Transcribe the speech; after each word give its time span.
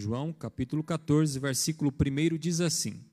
João, 0.00 0.32
capítulo 0.32 0.82
14, 0.82 1.38
versículo 1.38 1.92
1 1.92 2.38
diz 2.38 2.62
assim: 2.62 3.04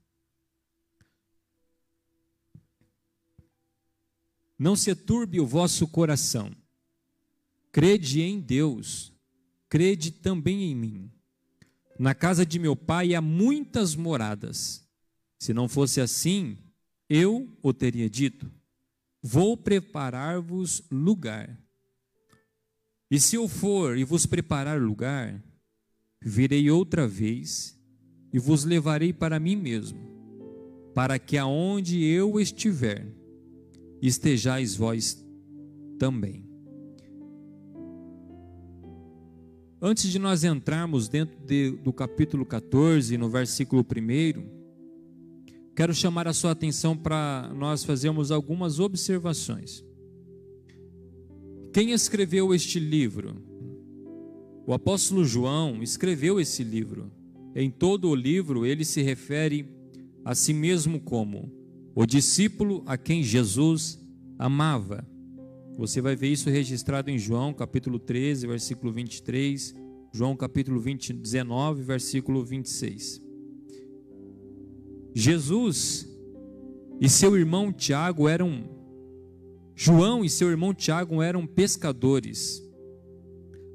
Não 4.58 4.74
se 4.74 4.96
turbe 4.96 5.42
o 5.42 5.46
vosso 5.46 5.86
coração. 5.86 6.50
Crede 7.74 8.22
em 8.22 8.40
Deus, 8.40 9.12
crede 9.68 10.12
também 10.12 10.72
em 10.72 10.76
mim. 10.76 11.12
Na 12.00 12.16
casa 12.16 12.46
de 12.46 12.58
meu 12.58 12.76
pai 12.76 13.14
há 13.14 13.20
muitas 13.22 13.94
moradas. 13.94 14.88
Se 15.38 15.54
não 15.54 15.68
fosse 15.68 16.00
assim, 16.00 16.58
eu 17.10 17.54
o 17.62 17.74
teria 17.74 18.10
dito: 18.10 18.50
Vou 19.22 19.58
preparar-vos 19.58 20.82
lugar. 20.90 21.62
E 23.12 23.20
se 23.20 23.36
eu 23.36 23.50
for 23.50 23.98
e 23.98 24.06
vos 24.06 24.26
preparar 24.26 24.82
lugar, 24.82 25.44
virei 26.22 26.70
outra 26.70 27.08
vez 27.08 27.78
e 28.34 28.40
vos 28.40 28.64
levarei 28.64 29.14
para 29.14 29.40
mim 29.40 29.56
mesmo, 29.56 30.00
para 30.94 31.18
que 31.18 31.38
aonde 31.38 32.04
eu 32.04 32.40
estiver, 32.40 33.08
estejais 34.02 34.76
vós 34.76 35.26
também. 35.98 36.46
Antes 39.80 40.10
de 40.10 40.18
nós 40.18 40.44
entrarmos 40.44 41.08
dentro 41.08 41.38
de, 41.46 41.72
do 41.72 41.94
capítulo 41.94 42.44
14, 42.46 43.16
no 43.16 43.30
versículo 43.30 43.84
1, 43.84 44.58
quero 45.76 45.94
chamar 45.94 46.28
a 46.28 46.34
sua 46.34 46.52
atenção 46.52 46.98
para 46.98 47.52
nós 47.56 47.84
fazermos 47.84 48.32
algumas 48.32 48.80
observações. 48.80 49.86
Quem 51.72 51.92
escreveu 51.92 52.56
este 52.56 52.80
livro? 52.80 53.47
O 54.68 54.74
apóstolo 54.74 55.24
João 55.24 55.82
escreveu 55.82 56.42
esse 56.42 56.62
livro. 56.62 57.10
Em 57.56 57.72
todo 57.72 58.10
o 58.10 58.16
livro, 58.16 58.66
ele 58.66 58.84
se 58.84 59.02
refere 59.02 59.66
a 60.26 60.36
si 60.36 60.54
mesmo 60.54 61.00
como 61.00 61.50
o 61.96 62.06
discípulo 62.06 62.84
a 62.86 62.98
quem 62.98 63.24
Jesus 63.24 63.98
amava. 64.38 65.08
Você 65.78 66.02
vai 66.02 66.18
ver 66.18 66.28
isso 66.28 66.50
registrado 66.50 67.10
em 67.10 67.18
João 67.18 67.54
capítulo 67.54 67.98
13, 67.98 68.46
versículo 68.46 68.92
23, 68.92 69.74
João 70.12 70.36
capítulo 70.36 70.82
20, 70.82 71.14
19, 71.14 71.84
versículo 71.84 72.44
26. 72.44 73.22
Jesus 75.16 76.10
e 77.00 77.08
seu 77.08 77.38
irmão 77.38 77.72
Tiago 77.72 78.28
eram 78.28 78.66
João 79.74 80.26
e 80.26 80.30
seu 80.30 80.50
irmão 80.50 80.74
Tiago 80.74 81.22
eram 81.22 81.48
pescadores. 81.48 82.67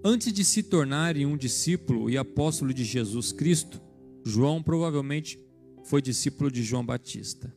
Antes 0.05 0.33
de 0.33 0.45
se 0.45 0.65
tornarem 0.65 1.25
um 1.25 1.37
discípulo 1.37 2.11
e 2.11 2.19
apóstolo 2.19 2.75
de 2.75 2.83
Jesus 2.83 3.31
Cristo, 3.31 3.81
João 4.25 4.61
provavelmente 4.61 5.39
foi 5.85 6.03
discípulo 6.03 6.51
de 6.51 6.65
João 6.65 6.85
Batista. 6.85 7.55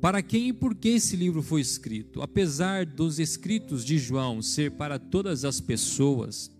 Para 0.00 0.22
quem 0.22 0.48
e 0.48 0.52
por 0.52 0.74
que 0.74 0.88
esse 0.88 1.14
livro 1.14 1.42
foi 1.42 1.60
escrito? 1.60 2.20
Apesar 2.20 2.84
dos 2.84 3.20
escritos 3.20 3.84
de 3.84 3.96
João 3.96 4.42
ser 4.42 4.72
para 4.72 4.98
todas 4.98 5.44
as 5.44 5.60
pessoas, 5.60 6.50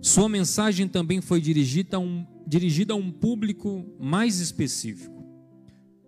sua 0.00 0.28
mensagem 0.28 0.88
também 0.88 1.20
foi 1.20 1.38
dirigida 1.38 1.98
a 1.98 2.00
um, 2.00 2.26
dirigida 2.46 2.94
a 2.94 2.96
um 2.96 3.12
público 3.12 3.84
mais 4.00 4.40
específico. 4.40 5.22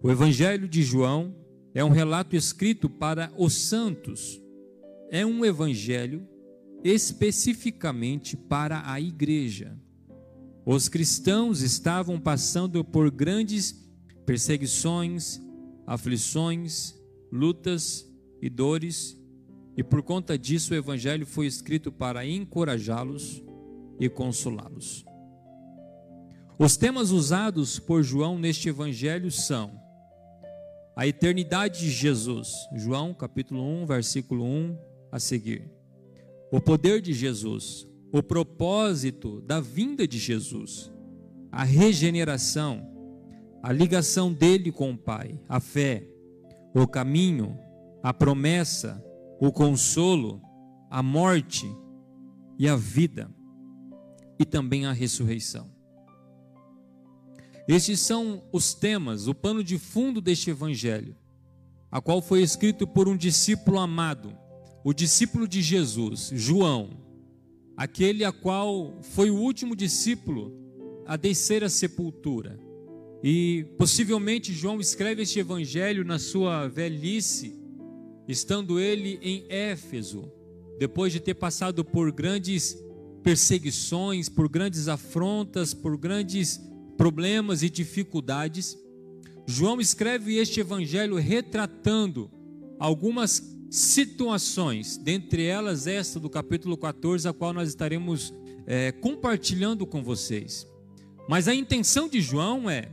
O 0.03 0.11
Evangelho 0.11 0.67
de 0.67 0.83
João 0.83 1.35
é 1.75 1.85
um 1.85 1.91
relato 1.91 2.35
escrito 2.35 2.89
para 2.89 3.31
os 3.37 3.53
santos, 3.53 4.41
é 5.11 5.25
um 5.25 5.45
evangelho 5.45 6.27
especificamente 6.85 8.37
para 8.37 8.91
a 8.91 9.01
igreja. 9.01 9.77
Os 10.65 10.89
cristãos 10.89 11.63
estavam 11.63 12.19
passando 12.21 12.85
por 12.85 13.11
grandes 13.11 13.89
perseguições, 14.25 15.41
aflições, 15.87 16.95
lutas 17.31 18.05
e 18.43 18.51
dores, 18.51 19.17
e 19.77 19.83
por 19.85 20.03
conta 20.03 20.37
disso 20.37 20.73
o 20.73 20.77
Evangelho 20.77 21.27
foi 21.27 21.47
escrito 21.47 21.93
para 21.93 22.27
encorajá-los 22.27 23.43
e 24.01 24.09
consolá-los. 24.09 25.05
Os 26.59 26.77
temas 26.77 27.11
usados 27.11 27.79
por 27.79 28.03
João 28.03 28.39
neste 28.39 28.69
Evangelho 28.69 29.31
são 29.31 29.79
a 30.97 31.07
eternidade 31.07 31.81
de 31.81 31.91
Jesus, 31.91 32.49
João 32.75 33.13
capítulo 33.13 33.63
1, 33.63 33.87
versículo 33.87 34.45
1 34.45 34.79
a 35.13 35.21
seguir. 35.21 35.76
O 36.51 36.61
poder 36.61 37.01
de 37.01 37.13
Jesus, 37.13 37.87
o 38.13 38.23
propósito 38.23 39.41
da 39.41 39.61
vinda 39.61 40.07
de 40.07 40.19
Jesus, 40.19 40.93
a 41.51 41.65
regeneração, 41.65 42.87
a 43.63 43.73
ligação 43.73 44.33
dele 44.33 44.71
com 44.71 44.93
o 44.93 44.97
Pai, 44.97 45.41
a 45.49 45.59
fé, 45.59 46.07
o 46.75 46.87
caminho, 46.87 47.59
a 48.03 48.15
promessa, 48.15 49.03
o 49.41 49.51
consolo, 49.51 50.41
a 50.91 51.03
morte 51.03 51.67
e 52.59 52.69
a 52.69 52.77
vida, 52.77 53.29
e 54.39 54.45
também 54.45 54.87
a 54.87 54.93
ressurreição. 54.93 55.75
Estes 57.67 58.01
são 58.01 58.45
os 58.53 58.73
temas, 58.73 59.27
o 59.27 59.35
pano 59.35 59.65
de 59.65 59.79
fundo 59.79 60.21
deste 60.21 60.51
evangelho, 60.51 61.17
a 61.91 62.01
qual 62.01 62.23
foi 62.23 62.43
escrito 62.43 62.87
por 62.87 63.09
um 63.09 63.17
discípulo 63.17 63.79
amado, 63.79 64.33
o 64.87 64.95
discípulo 64.95 65.49
de 65.49 65.61
Jesus, 65.63 66.31
João, 66.33 66.91
aquele 67.77 68.25
a 68.25 68.31
qual 68.31 68.97
foi 69.03 69.33
o 69.33 69.35
último 69.35 69.75
discípulo 69.75 70.57
a 71.05 71.17
descer 71.17 71.65
à 71.65 71.69
sepultura 71.69 72.57
e 73.21 73.67
possivelmente 73.77 74.53
João 74.53 74.79
escreve 74.79 75.23
este 75.23 75.41
evangelho 75.41 76.05
na 76.05 76.21
sua 76.21 76.69
velhice, 76.69 77.53
estando 78.29 78.79
ele 78.79 79.19
em 79.21 79.45
Éfeso, 79.49 80.31
depois 80.79 81.13
de 81.13 81.19
ter 81.19 81.35
passado 81.35 81.85
por 81.85 82.13
grandes 82.13 82.79
perseguições, 83.25 84.29
por 84.29 84.49
grandes 84.49 84.87
afrontas, 84.87 85.75
por 85.75 85.97
grandes 85.97 86.61
problemas 86.97 87.65
e 87.65 87.69
dificuldades. 87.69 88.79
João 89.49 89.81
escreve 89.81 90.37
este 90.37 90.61
evangelho 90.61 91.17
retratando 91.17 92.31
algumas 92.79 93.56
situações, 93.71 94.97
dentre 94.97 95.45
elas 95.45 95.87
esta 95.87 96.21
do 96.21 96.31
capítulo 96.31 96.77
14, 96.77 97.29
a 97.29 97.33
qual 97.33 97.53
nós 97.53 97.69
estaremos 97.69 98.33
é, 98.67 98.93
compartilhando 98.93 99.87
com 99.87 100.03
vocês. 100.03 100.67
Mas 101.29 101.49
a 101.49 101.55
intenção 101.55 102.09
de 102.09 102.21
João 102.21 102.71
é 102.71 102.89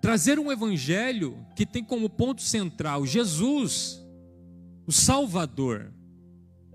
trazer 0.00 0.38
um 0.38 0.50
evangelho 0.50 1.38
que 1.54 1.64
tem 1.64 1.84
como 1.84 2.10
ponto 2.10 2.42
central 2.42 3.06
Jesus, 3.06 4.00
o 4.86 4.92
Salvador, 4.92 5.92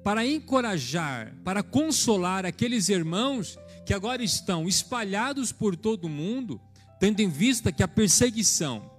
para 0.04 0.26
encorajar, 0.26 1.36
para 1.44 1.62
consolar 1.62 2.46
aqueles 2.46 2.88
irmãos 2.88 3.60
que 3.86 3.94
agora 3.94 4.24
estão 4.24 4.68
espalhados 4.68 5.52
por 5.52 5.76
todo 5.76 6.06
o 6.06 6.10
mundo, 6.10 6.60
tendo 7.00 7.20
em 7.22 7.30
vista 7.30 7.72
que 7.72 7.84
a 7.84 7.88
perseguição 7.88 8.90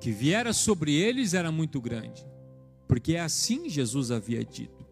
que 0.00 0.10
viera 0.10 0.52
sobre 0.52 0.92
eles 0.92 1.34
era 1.34 1.50
muito 1.50 1.80
grande, 1.80 2.24
porque 2.86 3.14
é 3.14 3.20
assim 3.20 3.68
Jesus 3.68 4.10
havia 4.10 4.44
dito. 4.44 4.86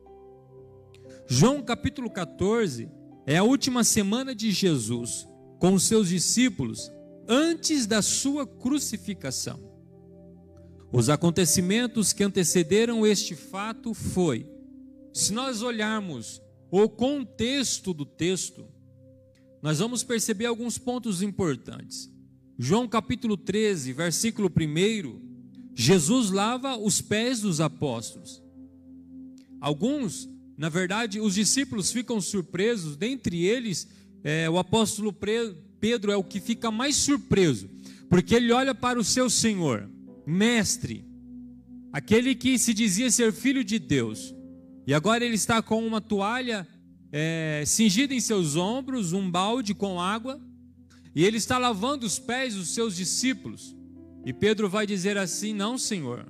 João 1.27 1.63
capítulo 1.63 2.11
14 2.11 2.91
é 3.27 3.37
a 3.37 3.43
última 3.43 3.83
semana 3.83 4.35
de 4.35 4.51
Jesus 4.51 5.27
com 5.59 5.75
os 5.75 5.85
seus 5.85 6.09
discípulos 6.09 6.91
antes 7.27 7.87
da 7.87 8.03
sua 8.03 8.47
crucificação. 8.47 9.73
Os 10.93 11.09
acontecimentos 11.09 12.13
que 12.13 12.23
antecederam 12.23 13.07
este 13.07 13.35
fato 13.35 13.95
foi, 13.95 14.47
se 15.13 15.33
nós 15.33 15.63
olharmos 15.63 16.43
o 16.71 16.89
contexto 16.89 17.95
do 17.95 18.05
texto, 18.05 18.67
nós 19.63 19.79
vamos 19.79 20.05
perceber 20.05 20.47
alguns 20.47 20.77
pontos 20.77 21.23
importantes. 21.23 22.13
João 22.59 22.87
capítulo 22.87 23.37
13, 23.37 23.93
versículo 23.93 24.49
1, 24.49 25.24
Jesus 25.75 26.31
lava 26.31 26.77
os 26.77 27.01
pés 27.01 27.41
dos 27.41 27.61
apóstolos. 27.61 28.43
Alguns, 29.61 30.29
na 30.57 30.69
verdade, 30.69 31.21
os 31.21 31.35
discípulos 31.35 31.91
ficam 31.91 32.21
surpresos, 32.21 32.97
dentre 32.97 33.45
eles, 33.45 33.89
é, 34.23 34.49
o 34.49 34.59
apóstolo 34.59 35.13
Pedro 35.81 36.13
é 36.13 36.17
o 36.17 36.25
que 36.25 36.41
fica 36.41 36.71
mais 36.71 36.97
surpreso, 36.97 37.69
porque 38.09 38.35
ele 38.35 38.53
olha 38.53 38.75
para 38.75 38.99
o 38.99 39.05
seu 39.05 39.29
Senhor, 39.29 39.91
mestre, 40.27 41.05
aquele 41.93 42.35
que 42.35 42.59
se 42.59 42.73
dizia 42.73 43.11
ser 43.11 43.33
filho 43.33 43.65
de 43.65 43.79
Deus, 43.79 44.35
e 44.87 44.95
agora 44.95 45.25
ele 45.25 45.35
está 45.35 45.63
com 45.63 45.85
uma 45.85 46.01
toalha 46.01 46.67
é, 47.11 47.63
cingida 47.67 48.13
em 48.13 48.21
seus 48.21 48.57
ombros, 48.57 49.13
um 49.13 49.31
balde 49.31 49.75
com 49.75 50.01
água, 50.01 50.41
e 51.15 51.25
ele 51.25 51.37
está 51.37 51.59
lavando 51.59 52.05
os 52.05 52.19
pés 52.19 52.55
dos 52.55 52.75
seus 52.75 52.97
discípulos. 52.97 53.75
E 54.25 54.33
Pedro 54.33 54.69
vai 54.69 54.87
dizer 54.87 55.19
assim: 55.19 55.53
Não, 55.53 55.77
Senhor, 55.77 56.27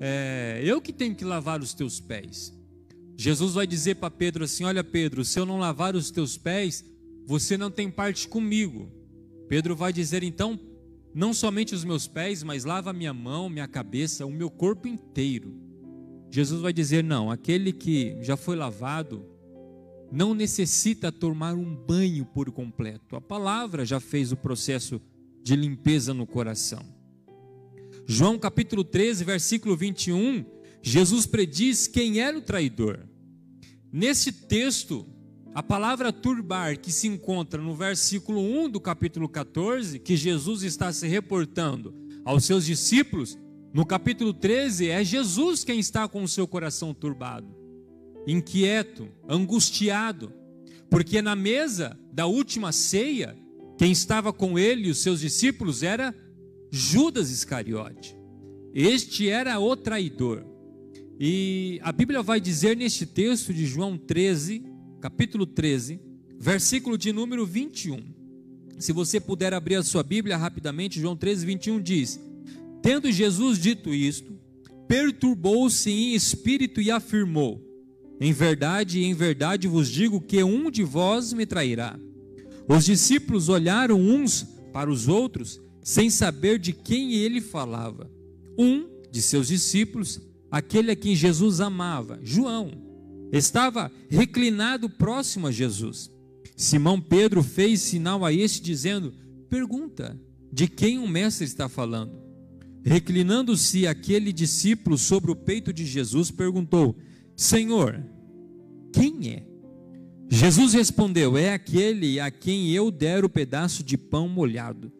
é, 0.00 0.60
eu 0.62 0.80
que 0.80 0.92
tenho 0.92 1.14
que 1.14 1.24
lavar 1.24 1.60
os 1.60 1.72
teus 1.72 1.98
pés. 1.98 2.52
Jesus 3.16 3.54
vai 3.54 3.66
dizer 3.66 3.96
para 3.96 4.10
Pedro 4.10 4.44
assim: 4.44 4.64
Olha, 4.64 4.84
Pedro, 4.84 5.24
se 5.24 5.38
eu 5.38 5.46
não 5.46 5.58
lavar 5.58 5.96
os 5.96 6.10
teus 6.10 6.36
pés, 6.36 6.84
você 7.26 7.56
não 7.56 7.70
tem 7.70 7.90
parte 7.90 8.28
comigo. 8.28 8.90
Pedro 9.48 9.74
vai 9.74 9.92
dizer 9.92 10.22
então: 10.22 10.58
não 11.14 11.32
somente 11.32 11.74
os 11.74 11.84
meus 11.84 12.06
pés, 12.06 12.42
mas 12.42 12.64
lava 12.64 12.92
minha 12.92 13.14
mão, 13.14 13.48
minha 13.48 13.66
cabeça, 13.66 14.26
o 14.26 14.30
meu 14.30 14.50
corpo 14.50 14.86
inteiro. 14.86 15.54
Jesus 16.30 16.60
vai 16.60 16.72
dizer: 16.72 17.02
não, 17.02 17.30
aquele 17.30 17.72
que 17.72 18.16
já 18.20 18.36
foi 18.36 18.54
lavado 18.54 19.24
não 20.12 20.34
necessita 20.34 21.10
tomar 21.10 21.54
um 21.54 21.74
banho 21.74 22.24
por 22.24 22.50
completo. 22.50 23.16
A 23.16 23.20
palavra 23.20 23.84
já 23.84 23.98
fez 23.98 24.30
o 24.32 24.36
processo 24.36 25.00
de 25.42 25.56
limpeza 25.56 26.14
no 26.14 26.26
coração. 26.26 26.97
João 28.10 28.38
capítulo 28.38 28.82
13, 28.82 29.22
versículo 29.22 29.76
21, 29.76 30.42
Jesus 30.80 31.26
prediz 31.26 31.86
quem 31.86 32.20
era 32.20 32.38
o 32.38 32.40
traidor. 32.40 33.06
Nesse 33.92 34.32
texto, 34.32 35.06
a 35.54 35.62
palavra 35.62 36.10
turbar, 36.10 36.80
que 36.80 36.90
se 36.90 37.06
encontra 37.06 37.60
no 37.60 37.74
versículo 37.74 38.40
1 38.40 38.70
do 38.70 38.80
capítulo 38.80 39.28
14, 39.28 39.98
que 39.98 40.16
Jesus 40.16 40.62
está 40.62 40.90
se 40.90 41.06
reportando 41.06 41.94
aos 42.24 42.46
seus 42.46 42.64
discípulos, 42.64 43.38
no 43.74 43.84
capítulo 43.84 44.32
13, 44.32 44.88
é 44.88 45.04
Jesus 45.04 45.62
quem 45.62 45.78
está 45.78 46.08
com 46.08 46.22
o 46.22 46.28
seu 46.28 46.48
coração 46.48 46.94
turbado, 46.94 47.54
inquieto, 48.26 49.06
angustiado, 49.28 50.32
porque 50.88 51.20
na 51.20 51.36
mesa 51.36 51.94
da 52.10 52.24
última 52.24 52.72
ceia, 52.72 53.36
quem 53.76 53.92
estava 53.92 54.32
com 54.32 54.58
ele 54.58 54.88
e 54.88 54.90
os 54.92 55.02
seus 55.02 55.20
discípulos 55.20 55.82
era 55.82 56.14
Judas 56.70 57.30
Iscariote. 57.30 58.16
Este 58.74 59.28
era 59.28 59.58
o 59.58 59.74
traidor. 59.76 60.44
E 61.18 61.80
a 61.82 61.90
Bíblia 61.90 62.22
vai 62.22 62.40
dizer 62.40 62.76
neste 62.76 63.04
texto 63.04 63.52
de 63.52 63.66
João 63.66 63.96
13, 63.98 64.62
capítulo 65.00 65.46
13, 65.46 66.00
versículo 66.38 66.96
de 66.96 67.12
número 67.12 67.44
21. 67.44 68.14
Se 68.78 68.92
você 68.92 69.18
puder 69.18 69.52
abrir 69.52 69.74
a 69.76 69.82
sua 69.82 70.04
Bíblia 70.04 70.36
rapidamente, 70.36 71.00
João 71.00 71.16
13, 71.16 71.44
21 71.44 71.80
diz: 71.80 72.20
Tendo 72.80 73.10
Jesus 73.10 73.58
dito 73.58 73.92
isto, 73.92 74.38
perturbou-se 74.86 75.90
em 75.90 76.14
espírito 76.14 76.80
e 76.80 76.90
afirmou: 76.90 77.60
Em 78.20 78.32
verdade, 78.32 79.02
em 79.02 79.14
verdade 79.14 79.66
vos 79.66 79.88
digo 79.88 80.20
que 80.20 80.42
um 80.44 80.70
de 80.70 80.84
vós 80.84 81.32
me 81.32 81.44
trairá. 81.44 81.98
Os 82.68 82.84
discípulos 82.84 83.48
olharam 83.48 84.00
uns 84.00 84.46
para 84.72 84.90
os 84.90 85.08
outros, 85.08 85.60
sem 85.82 86.10
saber 86.10 86.58
de 86.58 86.72
quem 86.72 87.14
ele 87.14 87.40
falava. 87.40 88.10
Um 88.58 88.88
de 89.10 89.22
seus 89.22 89.48
discípulos, 89.48 90.20
aquele 90.50 90.90
a 90.90 90.96
quem 90.96 91.14
Jesus 91.14 91.60
amava, 91.60 92.18
João, 92.22 92.70
estava 93.32 93.90
reclinado 94.08 94.88
próximo 94.88 95.46
a 95.46 95.52
Jesus. 95.52 96.10
Simão 96.56 97.00
Pedro 97.00 97.42
fez 97.42 97.80
sinal 97.80 98.24
a 98.24 98.32
este, 98.32 98.60
dizendo: 98.60 99.14
Pergunta, 99.48 100.20
de 100.52 100.66
quem 100.66 100.98
o 100.98 101.06
mestre 101.06 101.44
está 101.44 101.68
falando? 101.68 102.12
Reclinando-se 102.82 103.86
aquele 103.86 104.32
discípulo 104.32 104.96
sobre 104.96 105.30
o 105.30 105.36
peito 105.36 105.72
de 105.72 105.84
Jesus, 105.84 106.30
perguntou: 106.30 106.96
Senhor, 107.36 108.04
quem 108.92 109.30
é? 109.30 109.46
Jesus 110.28 110.74
respondeu: 110.74 111.36
É 111.36 111.52
aquele 111.52 112.18
a 112.18 112.30
quem 112.30 112.70
eu 112.70 112.90
der 112.90 113.24
o 113.24 113.28
pedaço 113.28 113.82
de 113.82 113.96
pão 113.96 114.28
molhado. 114.28 114.92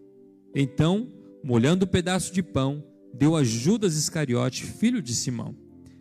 Então, 0.55 1.09
molhando 1.43 1.85
o 1.85 1.89
pedaço 1.89 2.33
de 2.33 2.43
pão, 2.43 2.85
deu 3.15 3.37
a 3.37 3.45
Judas 3.45 3.97
Iscariote, 3.97 4.65
filho 4.65 5.03
de 5.03 5.15
Simão. 5.15 5.55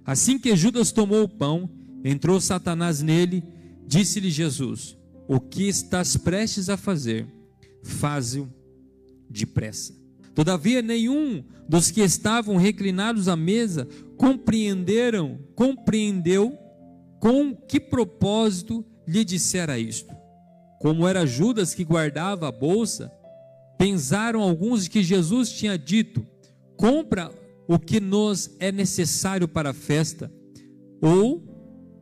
Assim 0.06 0.40
que 0.40 0.56
Judas 0.56 0.92
tomou 0.92 1.24
o 1.24 1.30
pão, 1.30 1.70
entrou 2.04 2.40
Satanás 2.40 3.02
nele, 3.02 3.44
disse-lhe 3.86 4.30
Jesus: 4.30 4.98
O 5.28 5.40
que 5.40 5.68
estás 5.68 6.16
prestes 6.16 6.70
a 6.70 6.78
fazer, 6.78 7.28
faze-o 7.84 8.50
depressa. 9.30 9.94
Todavia, 10.34 10.82
nenhum 10.82 11.44
dos 11.68 11.90
que 11.90 12.02
estavam 12.02 12.58
reclinados 12.58 13.28
à 13.28 13.36
mesa 13.36 13.88
compreenderam, 14.16 15.40
compreendeu 15.56 16.58
com 17.20 17.56
que 17.56 17.80
propósito 17.80 18.86
lhe 19.08 19.26
dissera 19.26 19.80
isto. 19.80 20.14
Como 20.80 21.08
era 21.08 21.26
Judas 21.26 21.74
que 21.74 21.84
guardava 21.84 22.48
a 22.48 22.52
bolsa, 22.52 23.12
pensaram 23.78 24.42
alguns 24.42 24.88
que 24.88 25.04
Jesus 25.04 25.50
tinha 25.52 25.78
dito: 25.78 26.26
compra 26.76 27.32
o 27.68 27.78
que 27.78 28.00
nos 28.00 28.56
é 28.60 28.72
necessário 28.72 29.48
para 29.48 29.72
a 29.72 29.74
festa, 29.74 30.32
ou 31.02 31.44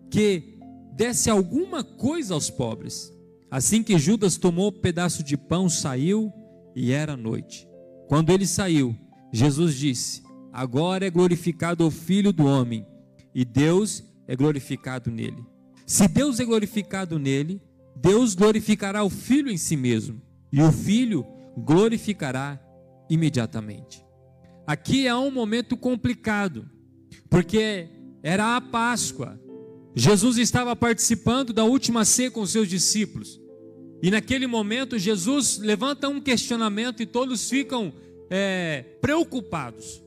que 0.10 0.60
desse 0.96 1.30
alguma 1.30 1.84
coisa 1.84 2.34
aos 2.34 2.50
pobres. 2.50 3.12
Assim 3.50 3.84
que 3.84 3.98
Judas 3.98 4.38
tomou 4.38 4.70
um 4.70 4.80
pedaço 4.80 5.24
de 5.24 5.38
pão, 5.38 5.70
saiu 5.70 6.32
e 6.76 6.92
era 6.92 7.16
noite. 7.16 7.68
Quando 8.08 8.30
ele 8.32 8.46
saiu, 8.46 8.96
Jesus 9.32 9.76
disse: 9.76 10.24
Agora 10.52 11.06
é 11.06 11.10
glorificado 11.10 11.86
o 11.86 11.92
Filho 11.92 12.32
do 12.32 12.46
Homem, 12.46 12.86
e 13.34 13.44
Deus 13.44 14.04
é 14.28 14.36
glorificado 14.36 15.12
nele. 15.12 15.44
Se 15.86 16.08
Deus 16.08 16.40
é 16.40 16.46
glorificado 16.46 17.20
nele, 17.20 17.62
Deus 17.96 18.34
glorificará 18.36 19.04
o 19.04 19.10
Filho 19.10 19.52
em 19.52 19.58
si 19.58 19.78
mesmo, 19.78 20.22
e 20.52 20.62
o 20.62 20.72
Filho 20.72 21.26
glorificará 21.58 22.60
imediatamente. 23.10 24.04
Aqui 24.66 25.08
é 25.08 25.16
um 25.16 25.30
momento 25.30 25.78
complicado, 25.78 26.70
porque 27.30 27.88
era 28.24 28.56
a 28.56 28.62
Páscoa. 28.62 29.40
Jesus 29.96 30.38
estava 30.38 30.76
participando 30.76 31.54
da 31.54 31.64
última 31.64 32.04
ceia 32.04 32.32
com 32.32 32.46
seus 32.46 32.68
discípulos. 32.68 33.40
E 34.02 34.12
naquele 34.12 34.48
momento, 34.48 34.98
Jesus 34.98 35.58
levanta 35.58 36.10
um 36.10 36.20
questionamento 36.20 37.02
e 37.02 37.06
todos 37.06 37.50
ficam 37.50 37.94
é, 38.30 38.84
preocupados. 39.00 40.02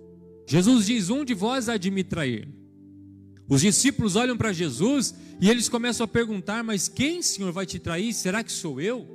Jesus 0.46 0.86
diz: 0.86 1.10
Um 1.10 1.24
de 1.24 1.34
vós 1.34 1.68
há 1.68 1.76
de 1.76 1.90
me 1.90 2.04
trair. 2.04 2.48
Os 3.48 3.62
discípulos 3.62 4.14
olham 4.14 4.36
para 4.36 4.52
Jesus 4.52 5.14
e 5.40 5.48
eles 5.48 5.68
começam 5.68 6.04
a 6.04 6.08
perguntar: 6.08 6.62
Mas 6.62 6.88
quem, 6.88 7.22
Senhor, 7.22 7.52
vai 7.52 7.64
te 7.64 7.78
trair? 7.78 8.12
Será 8.12 8.42
que 8.42 8.52
sou 8.52 8.80
eu? 8.80 9.06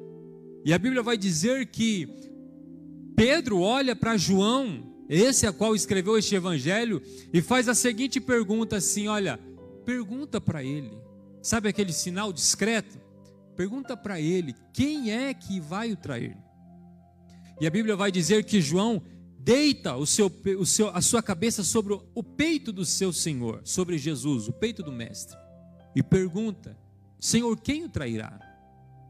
E 0.65 0.73
a 0.73 0.77
Bíblia 0.77 1.03
vai 1.03 1.17
dizer 1.17 1.65
que 1.67 2.07
Pedro 3.15 3.59
olha 3.59 3.95
para 3.95 4.17
João, 4.17 4.93
esse 5.09 5.45
a 5.45 5.51
qual 5.51 5.75
escreveu 5.75 6.17
este 6.17 6.35
evangelho, 6.35 7.01
e 7.33 7.41
faz 7.41 7.67
a 7.67 7.75
seguinte 7.75 8.19
pergunta 8.21 8.77
assim: 8.77 9.07
Olha, 9.07 9.39
pergunta 9.85 10.39
para 10.39 10.63
ele, 10.63 10.91
sabe 11.41 11.67
aquele 11.67 11.91
sinal 11.91 12.31
discreto? 12.31 12.97
Pergunta 13.55 13.97
para 13.97 14.19
ele: 14.19 14.55
Quem 14.73 15.11
é 15.11 15.33
que 15.33 15.59
vai 15.59 15.91
o 15.91 15.97
trair? 15.97 16.37
E 17.59 17.67
a 17.67 17.69
Bíblia 17.69 17.95
vai 17.95 18.11
dizer 18.11 18.45
que 18.45 18.61
João 18.61 19.01
deita 19.37 19.95
o 19.95 20.05
seu, 20.05 20.31
o 20.57 20.65
seu, 20.65 20.89
a 20.89 21.01
sua 21.01 21.21
cabeça 21.21 21.63
sobre 21.63 21.99
o 22.15 22.23
peito 22.23 22.71
do 22.71 22.85
seu 22.85 23.11
Senhor, 23.11 23.61
sobre 23.65 23.97
Jesus, 23.97 24.47
o 24.47 24.53
peito 24.53 24.81
do 24.81 24.91
Mestre, 24.91 25.37
e 25.93 26.01
pergunta: 26.01 26.77
Senhor, 27.19 27.59
quem 27.59 27.83
o 27.83 27.89
trairá? 27.89 28.52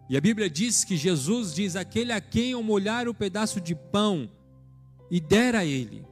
E 0.09 0.17
a 0.17 0.21
Bíblia 0.21 0.49
diz 0.49 0.83
que 0.83 0.97
Jesus 0.97 1.53
diz: 1.53 1.75
Aquele 1.75 2.11
a 2.11 2.21
quem 2.21 2.51
eu 2.51 2.63
molhar 2.63 3.07
o 3.07 3.13
pedaço 3.13 3.61
de 3.61 3.75
pão 3.75 4.29
e 5.09 5.19
der 5.19 5.55
a 5.55 5.65
ele. 5.65 6.05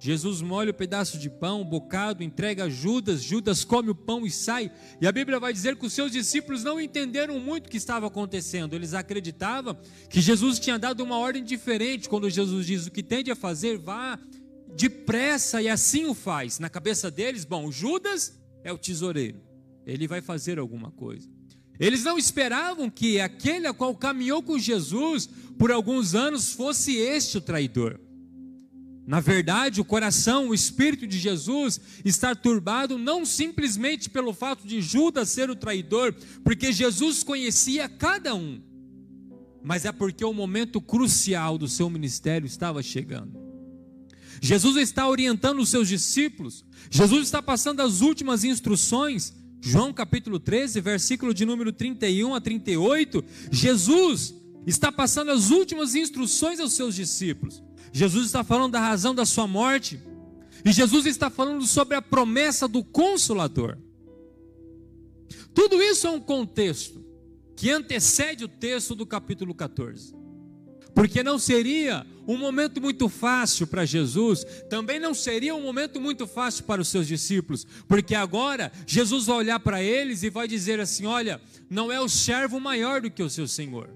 Jesus 0.00 0.40
molha 0.40 0.70
o 0.70 0.74
pedaço 0.74 1.18
de 1.18 1.28
pão, 1.28 1.60
o 1.60 1.64
bocado, 1.64 2.22
entrega 2.22 2.64
a 2.64 2.68
Judas, 2.68 3.20
Judas 3.20 3.64
come 3.64 3.90
o 3.90 3.94
pão 3.94 4.24
e 4.24 4.30
sai. 4.30 4.70
E 5.00 5.06
a 5.08 5.12
Bíblia 5.12 5.40
vai 5.40 5.52
dizer 5.52 5.74
que 5.74 5.86
os 5.86 5.92
seus 5.92 6.12
discípulos 6.12 6.62
não 6.62 6.80
entenderam 6.80 7.40
muito 7.40 7.66
o 7.66 7.70
que 7.70 7.76
estava 7.76 8.06
acontecendo. 8.06 8.74
Eles 8.74 8.94
acreditavam 8.94 9.76
que 10.08 10.20
Jesus 10.20 10.60
tinha 10.60 10.78
dado 10.78 11.02
uma 11.02 11.18
ordem 11.18 11.42
diferente. 11.42 12.08
Quando 12.08 12.30
Jesus 12.30 12.66
diz 12.66 12.86
o 12.86 12.92
que 12.92 13.02
tende 13.02 13.30
a 13.30 13.36
fazer, 13.36 13.76
vá 13.76 14.18
depressa 14.76 15.60
e 15.60 15.68
assim 15.68 16.06
o 16.06 16.14
faz. 16.14 16.60
Na 16.60 16.68
cabeça 16.68 17.10
deles, 17.10 17.44
bom, 17.44 17.70
Judas 17.72 18.38
é 18.62 18.72
o 18.72 18.78
tesoureiro. 18.78 19.40
Ele 19.84 20.06
vai 20.06 20.20
fazer 20.20 20.60
alguma 20.60 20.92
coisa. 20.92 21.28
Eles 21.78 22.02
não 22.02 22.18
esperavam 22.18 22.90
que 22.90 23.20
aquele 23.20 23.66
a 23.66 23.74
qual 23.74 23.94
caminhou 23.94 24.42
com 24.42 24.58
Jesus 24.58 25.28
por 25.58 25.70
alguns 25.70 26.14
anos 26.14 26.52
fosse 26.52 26.96
este 26.96 27.38
o 27.38 27.40
traidor. 27.40 28.00
Na 29.08 29.20
verdade, 29.20 29.80
o 29.80 29.84
coração, 29.86 30.48
o 30.48 30.54
espírito 30.54 31.06
de 31.06 31.18
Jesus 31.18 31.80
está 32.04 32.34
turbado 32.34 32.98
não 32.98 33.24
simplesmente 33.24 34.10
pelo 34.10 34.34
fato 34.34 34.66
de 34.68 34.82
Judas 34.82 35.30
ser 35.30 35.48
o 35.48 35.56
traidor, 35.56 36.14
porque 36.44 36.72
Jesus 36.72 37.22
conhecia 37.22 37.88
cada 37.88 38.34
um, 38.34 38.60
mas 39.64 39.86
é 39.86 39.92
porque 39.92 40.22
o 40.22 40.34
momento 40.34 40.78
crucial 40.78 41.56
do 41.56 41.66
seu 41.66 41.88
ministério 41.88 42.46
estava 42.46 42.82
chegando. 42.82 43.32
Jesus 44.42 44.76
está 44.76 45.08
orientando 45.08 45.60
os 45.60 45.70
seus 45.70 45.88
discípulos, 45.88 46.62
Jesus 46.90 47.22
está 47.22 47.40
passando 47.40 47.80
as 47.80 48.02
últimas 48.02 48.44
instruções. 48.44 49.32
João 49.60 49.92
capítulo 49.92 50.38
13, 50.38 50.80
versículo 50.80 51.34
de 51.34 51.44
número 51.44 51.72
31 51.72 52.34
a 52.34 52.40
38, 52.40 53.24
Jesus 53.50 54.34
está 54.66 54.92
passando 54.92 55.30
as 55.30 55.50
últimas 55.50 55.94
instruções 55.94 56.60
aos 56.60 56.72
seus 56.72 56.94
discípulos. 56.94 57.62
Jesus 57.92 58.26
está 58.26 58.44
falando 58.44 58.72
da 58.72 58.80
razão 58.80 59.14
da 59.14 59.24
sua 59.24 59.46
morte. 59.46 60.00
E 60.64 60.72
Jesus 60.72 61.06
está 61.06 61.30
falando 61.30 61.64
sobre 61.66 61.96
a 61.96 62.02
promessa 62.02 62.66
do 62.68 62.84
consolador. 62.84 63.78
Tudo 65.54 65.80
isso 65.82 66.06
é 66.06 66.10
um 66.10 66.20
contexto. 66.20 67.06
que 67.56 67.72
antecede 67.72 68.44
o 68.44 68.48
texto 68.48 68.94
do 68.94 69.04
capítulo 69.04 69.52
14. 69.52 70.14
Porque 70.94 71.24
não 71.24 71.40
seria 71.40 72.06
um 72.28 72.36
momento 72.36 72.78
muito 72.78 73.08
fácil 73.08 73.66
para 73.66 73.86
Jesus, 73.86 74.44
também 74.68 75.00
não 75.00 75.14
seria 75.14 75.54
um 75.54 75.62
momento 75.62 75.98
muito 75.98 76.26
fácil 76.26 76.64
para 76.64 76.82
os 76.82 76.88
seus 76.88 77.08
discípulos, 77.08 77.66
porque 77.88 78.14
agora 78.14 78.70
Jesus 78.86 79.24
vai 79.24 79.38
olhar 79.38 79.58
para 79.58 79.82
eles 79.82 80.22
e 80.22 80.28
vai 80.28 80.46
dizer 80.46 80.78
assim: 80.78 81.06
Olha, 81.06 81.40
não 81.70 81.90
é 81.90 81.98
o 81.98 82.08
servo 82.08 82.60
maior 82.60 83.00
do 83.00 83.10
que 83.10 83.22
o 83.22 83.30
seu 83.30 83.48
senhor. 83.48 83.88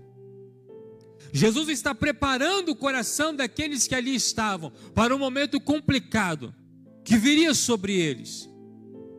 Jesus 1.30 1.68
está 1.68 1.94
preparando 1.94 2.70
o 2.70 2.76
coração 2.76 3.36
daqueles 3.36 3.86
que 3.86 3.94
ali 3.94 4.14
estavam 4.14 4.72
para 4.94 5.14
um 5.14 5.18
momento 5.18 5.60
complicado 5.60 6.54
que 7.04 7.18
viria 7.18 7.52
sobre 7.52 7.94
eles, 7.94 8.48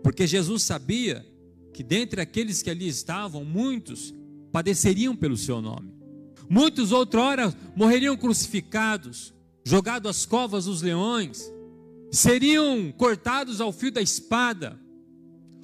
porque 0.03 0.25
Jesus 0.25 0.63
sabia 0.63 1.23
que 1.71 1.83
dentre 1.83 2.19
aqueles 2.19 2.63
que 2.63 2.69
ali 2.69 2.87
estavam, 2.87 3.45
muitos 3.45 4.13
padeceriam 4.51 5.15
pelo 5.15 5.37
seu 5.37 5.61
nome. 5.61 6.02
Muitos 6.49 6.91
outrora 6.91 7.53
morreriam 7.75 8.15
crucificados, 8.17 9.33
jogados 9.63 10.09
às 10.09 10.25
covas 10.25 10.65
dos 10.65 10.81
leões, 10.81 11.51
seriam 12.11 12.91
cortados 12.91 13.59
ao 13.59 13.71
fio 13.71 13.91
da 13.91 14.01
espada, 14.01 14.79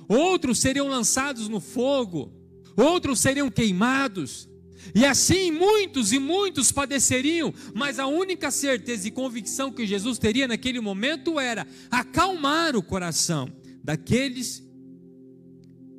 outros 0.07 0.59
seriam 0.59 0.87
lançados 0.87 1.47
no 1.47 1.59
fogo, 1.59 2.33
outros 2.75 3.19
seriam 3.19 3.49
queimados, 3.51 4.49
e 4.95 5.05
assim 5.05 5.51
muitos 5.51 6.11
e 6.11 6.19
muitos 6.19 6.71
padeceriam, 6.71 7.53
mas 7.75 7.99
a 7.99 8.07
única 8.07 8.49
certeza 8.49 9.07
e 9.07 9.11
convicção 9.11 9.71
que 9.71 9.85
Jesus 9.85 10.17
teria 10.17 10.47
naquele 10.47 10.79
momento 10.79 11.39
era 11.39 11.67
acalmar 11.91 12.75
o 12.75 12.81
coração 12.81 13.51
daqueles 13.83 14.63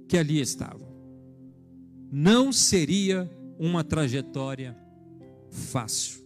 que 0.08 0.16
ali 0.16 0.40
estavam. 0.40 0.90
Não 2.10 2.52
seria 2.52 3.30
uma 3.60 3.84
trajetória 3.84 4.74
fácil. 5.50 6.20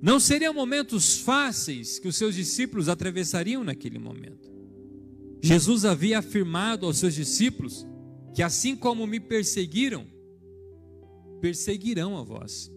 Não 0.00 0.20
seriam 0.20 0.54
momentos 0.54 1.18
fáceis 1.18 1.98
que 1.98 2.06
os 2.06 2.14
seus 2.14 2.36
discípulos 2.36 2.88
atravessariam 2.88 3.64
naquele 3.64 3.98
momento. 3.98 4.48
Jesus 5.42 5.84
havia 5.84 6.20
afirmado 6.20 6.86
aos 6.86 6.98
seus 6.98 7.14
discípulos 7.14 7.84
que 8.32 8.40
assim 8.40 8.76
como 8.76 9.04
me 9.04 9.18
perseguiram, 9.18 10.06
perseguirão 11.40 12.16
a 12.16 12.22
vós. 12.22 12.70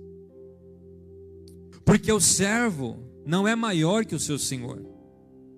Porque 1.86 2.12
o 2.12 2.20
servo 2.20 2.98
não 3.28 3.48
é 3.48 3.56
maior 3.56 4.06
que 4.06 4.16
o 4.16 4.20
seu 4.20 4.40
senhor. 4.40 4.84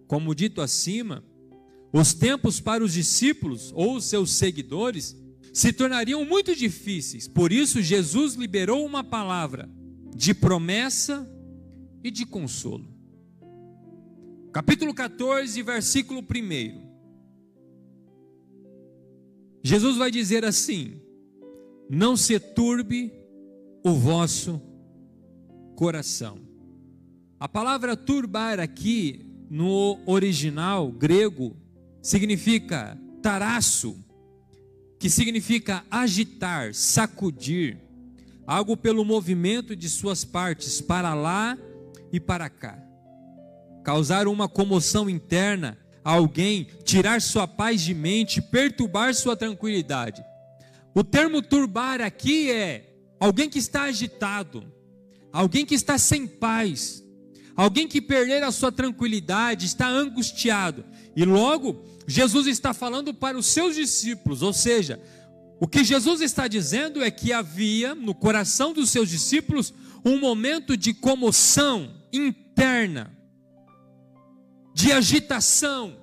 Como 0.08 0.36
dito 0.36 0.62
acima, 0.62 1.24
os 1.94 2.14
tempos 2.14 2.60
para 2.60 2.84
os 2.84 2.92
discípulos 2.92 3.72
ou 3.74 3.96
os 3.96 4.04
seus 4.04 4.32
seguidores 4.32 5.16
se 5.58 5.74
tornariam 5.74 6.24
muito 6.24 6.56
difíceis. 6.56 7.28
Por 7.28 7.52
isso, 7.52 7.82
Jesus 7.82 8.36
liberou 8.36 8.86
uma 8.86 9.04
palavra 9.04 9.68
de 10.16 10.32
promessa 10.32 11.28
e 12.04 12.12
de 12.12 12.28
consolo. 12.28 12.88
Capítulo 14.54 14.94
14, 14.94 15.60
versículo 15.64 16.22
1. 16.22 16.88
Jesus 19.64 19.98
vai 19.98 20.12
dizer 20.12 20.46
assim: 20.46 21.02
Não 21.90 22.16
se 22.16 22.40
turbe 22.40 23.12
o 23.84 23.96
vosso 23.96 24.62
coração. 25.76 26.38
A 27.40 27.50
palavra 27.50 27.98
turbar 27.98 28.60
aqui, 28.60 29.26
no 29.50 30.00
original 30.06 30.92
grego, 30.92 31.58
significa 32.00 32.96
taraço 33.24 34.06
que 35.00 35.10
significa 35.10 35.84
agitar, 35.92 36.74
sacudir, 36.74 37.78
algo 38.46 38.76
pelo 38.76 39.06
movimento 39.06 39.76
de 39.76 39.90
suas 39.90 40.24
partes 40.24 40.82
para 40.82 41.14
lá 41.14 41.58
e 42.12 42.20
para 42.20 42.50
cá. 42.50 42.78
Causar 43.84 44.28
uma 44.28 44.50
comoção 44.50 45.10
interna 45.10 45.78
a 46.04 46.12
alguém, 46.12 46.68
tirar 46.84 47.22
sua 47.22 47.48
paz 47.48 47.82
de 47.82 47.94
mente, 47.94 48.42
perturbar 48.42 49.14
sua 49.14 49.36
tranquilidade. 49.36 50.24
O 50.96 51.04
termo 51.04 51.42
turbar 51.42 52.02
aqui 52.02 52.50
é 52.50 52.96
alguém 53.20 53.50
que 53.50 53.60
está 53.60 53.84
agitado, 53.84 54.72
alguém 55.32 55.66
que 55.66 55.76
está 55.76 55.98
sem 55.98 56.26
paz, 56.26 57.04
alguém 57.58 57.88
que 57.88 58.00
perder 58.00 58.44
a 58.44 58.52
sua 58.52 58.72
tranquilidade, 58.72 59.66
está 59.66 59.88
angustiado. 59.88 60.86
E 61.16 61.26
logo 61.26 61.84
Jesus 62.08 62.46
está 62.46 62.74
falando 62.74 63.14
para 63.14 63.38
os 63.38 63.48
seus 63.48 63.76
discípulos, 63.76 64.44
ou 64.44 64.54
seja, 64.54 65.02
o 65.60 65.68
que 65.68 65.84
Jesus 65.84 66.22
está 66.22 66.48
dizendo 66.48 67.04
é 67.04 67.10
que 67.10 67.34
havia 67.34 67.96
no 67.96 68.14
coração 68.14 68.72
dos 68.72 68.92
seus 68.92 69.10
discípulos 69.10 69.74
um 70.06 70.20
momento 70.20 70.78
de 70.78 70.94
comoção 70.94 71.92
interna, 72.14 73.12
de 74.74 74.92
agitação, 74.92 75.98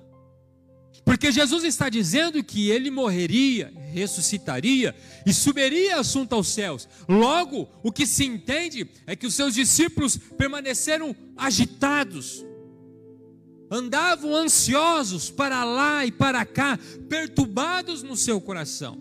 porque 1.05 1.31
Jesus 1.31 1.63
está 1.63 1.87
dizendo 1.87 2.43
que 2.43 2.71
ele 2.71 2.89
morreria, 2.89 3.71
ressuscitaria 3.93 4.95
e 5.23 5.31
subiria 5.31 5.99
assunto 5.99 6.33
aos 6.33 6.47
céus. 6.47 6.89
Logo, 7.07 7.69
o 7.83 7.91
que 7.91 8.07
se 8.07 8.25
entende 8.25 8.89
é 9.05 9.15
que 9.15 9.27
os 9.27 9.35
seus 9.35 9.53
discípulos 9.53 10.17
permaneceram 10.17 11.15
agitados, 11.37 12.43
andavam 13.69 14.35
ansiosos 14.35 15.29
para 15.29 15.63
lá 15.63 16.03
e 16.03 16.11
para 16.11 16.43
cá, 16.43 16.79
perturbados 17.07 18.01
no 18.01 18.17
seu 18.17 18.41
coração. 18.41 18.97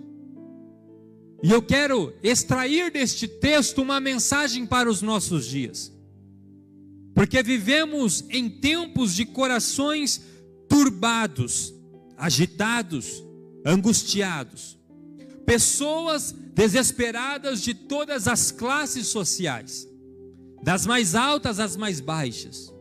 E 1.43 1.51
eu 1.51 1.63
quero 1.63 2.15
extrair 2.23 2.91
deste 2.91 3.27
texto 3.27 3.81
uma 3.81 3.99
mensagem 3.99 4.67
para 4.67 4.91
os 4.91 5.01
nossos 5.01 5.47
dias, 5.47 5.91
porque 7.15 7.43
vivemos 7.43 8.25
em 8.29 8.49
tempos 8.49 9.15
de 9.15 9.25
corações 9.25 10.23
turbados, 10.69 11.74
agitados, 12.25 13.23
angustiados, 13.67 14.79
pessoas 15.45 16.33
desesperadas 16.33 17.61
de 17.61 17.75
todas 17.75 18.27
as 18.27 18.51
classes 18.51 19.09
sociais, 19.09 19.87
das 20.63 20.87
mais 20.87 21.15
altas 21.15 21.61
às 21.61 21.77
mais 21.77 22.01
baixas 22.01 22.73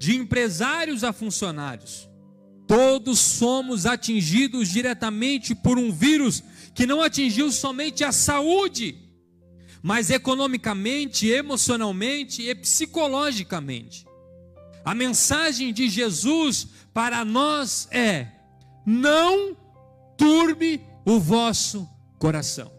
de 0.00 0.16
empresários 0.16 1.04
a 1.04 1.12
funcionários. 1.12 2.08
Todos 2.66 3.18
somos 3.18 3.84
atingidos 3.84 4.70
diretamente 4.70 5.54
por 5.54 5.78
um 5.78 5.92
vírus 5.92 6.42
que 6.74 6.86
não 6.86 7.02
atingiu 7.02 7.52
somente 7.52 8.02
a 8.02 8.10
saúde, 8.10 8.96
mas 9.82 10.08
economicamente, 10.08 11.26
emocionalmente 11.28 12.40
e 12.40 12.54
psicologicamente. 12.54 14.06
A 14.82 14.94
mensagem 14.94 15.74
de 15.74 15.90
Jesus 15.90 16.68
para 16.94 17.22
nós 17.22 17.86
é: 17.90 18.37
não 18.90 19.54
turbe 20.16 20.80
o 21.04 21.20
vosso 21.20 21.86
coração. 22.18 22.72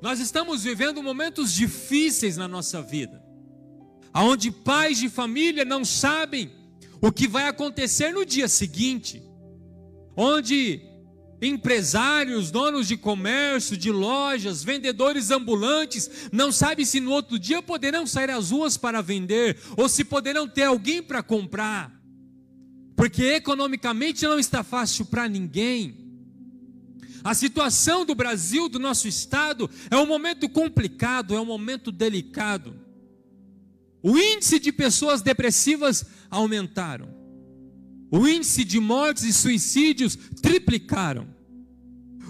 Nós 0.00 0.18
estamos 0.18 0.64
vivendo 0.64 1.02
momentos 1.02 1.52
difíceis 1.52 2.36
na 2.36 2.48
nossa 2.48 2.80
vida 2.80 3.24
aonde 4.14 4.52
pais 4.52 4.98
de 4.98 5.08
família 5.08 5.64
não 5.64 5.84
sabem 5.84 6.52
o 7.00 7.10
que 7.10 7.26
vai 7.26 7.48
acontecer 7.48 8.12
no 8.12 8.24
dia 8.24 8.46
seguinte, 8.46 9.20
onde 10.16 10.80
empresários, 11.42 12.52
donos 12.52 12.86
de 12.86 12.96
comércio, 12.96 13.76
de 13.76 13.90
lojas, 13.90 14.62
vendedores 14.62 15.32
ambulantes, 15.32 16.28
não 16.32 16.52
sabem 16.52 16.84
se 16.84 17.00
no 17.00 17.10
outro 17.10 17.38
dia 17.40 17.60
poderão 17.60 18.06
sair 18.06 18.30
às 18.30 18.52
ruas 18.52 18.76
para 18.76 19.02
vender 19.02 19.58
ou 19.76 19.88
se 19.88 20.04
poderão 20.04 20.48
ter 20.48 20.62
alguém 20.62 21.02
para 21.02 21.22
comprar, 21.22 21.93
porque 22.96 23.22
economicamente 23.22 24.24
não 24.24 24.38
está 24.38 24.62
fácil 24.62 25.06
para 25.06 25.28
ninguém. 25.28 26.04
A 27.22 27.34
situação 27.34 28.04
do 28.04 28.14
Brasil, 28.14 28.68
do 28.68 28.78
nosso 28.78 29.08
estado, 29.08 29.70
é 29.90 29.96
um 29.96 30.06
momento 30.06 30.48
complicado, 30.48 31.34
é 31.34 31.40
um 31.40 31.46
momento 31.46 31.90
delicado. 31.90 32.78
O 34.02 34.18
índice 34.18 34.58
de 34.58 34.70
pessoas 34.70 35.22
depressivas 35.22 36.04
aumentaram. 36.30 37.08
O 38.10 38.28
índice 38.28 38.62
de 38.62 38.78
mortes 38.78 39.24
e 39.24 39.32
suicídios 39.32 40.16
triplicaram. 40.42 41.26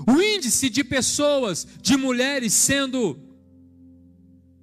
O 0.06 0.22
índice 0.22 0.70
de 0.70 0.84
pessoas, 0.84 1.66
de 1.82 1.96
mulheres 1.96 2.52
sendo 2.52 3.18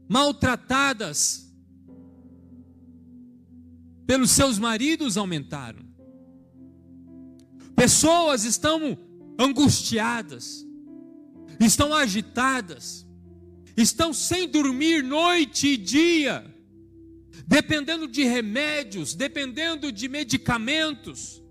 maltratadas 0.08 1.54
pelos 4.08 4.32
seus 4.32 4.58
maridos 4.58 5.18
aumentaram. 5.18 5.91
Pessoas 7.82 8.44
estão 8.44 8.96
angustiadas, 9.40 10.64
estão 11.60 11.92
agitadas, 11.96 13.08
estão 13.76 14.14
sem 14.14 14.48
dormir 14.48 15.04
noite 15.04 15.70
e 15.70 15.78
dia 15.78 16.46
dependendo 17.48 18.08
de 18.08 18.24
remédios, 18.24 19.16
dependendo 19.16 19.92
de 19.92 20.08
medicamentos. 20.08 21.42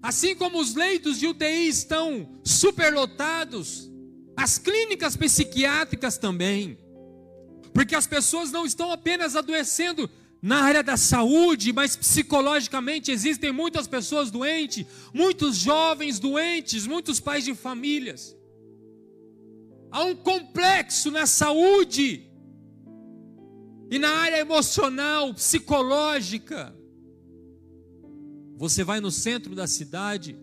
Assim 0.00 0.34
como 0.34 0.60
os 0.60 0.74
leitos 0.74 1.18
de 1.18 1.26
UTI 1.26 1.68
estão 1.68 2.40
superlotados, 2.42 3.92
as 4.34 4.56
clínicas 4.56 5.14
psiquiátricas 5.14 6.16
também. 6.16 6.78
Porque 7.74 7.94
as 7.94 8.06
pessoas 8.06 8.50
não 8.50 8.64
estão 8.64 8.90
apenas 8.90 9.36
adoecendo 9.36 10.08
na 10.42 10.62
área 10.62 10.82
da 10.82 10.96
saúde, 10.96 11.72
mas 11.72 11.96
psicologicamente 11.96 13.10
existem 13.10 13.52
muitas 13.52 13.86
pessoas 13.86 14.30
doentes, 14.30 14.86
muitos 15.12 15.56
jovens 15.56 16.18
doentes, 16.18 16.86
muitos 16.86 17.18
pais 17.18 17.44
de 17.44 17.54
famílias. 17.54 18.36
Há 19.90 20.04
um 20.04 20.14
complexo 20.14 21.10
na 21.10 21.26
saúde 21.26 22.30
e 23.90 23.98
na 23.98 24.10
área 24.10 24.38
emocional, 24.38 25.32
psicológica. 25.32 26.76
Você 28.56 28.84
vai 28.84 29.00
no 29.00 29.10
centro 29.10 29.54
da 29.54 29.66
cidade 29.66 30.38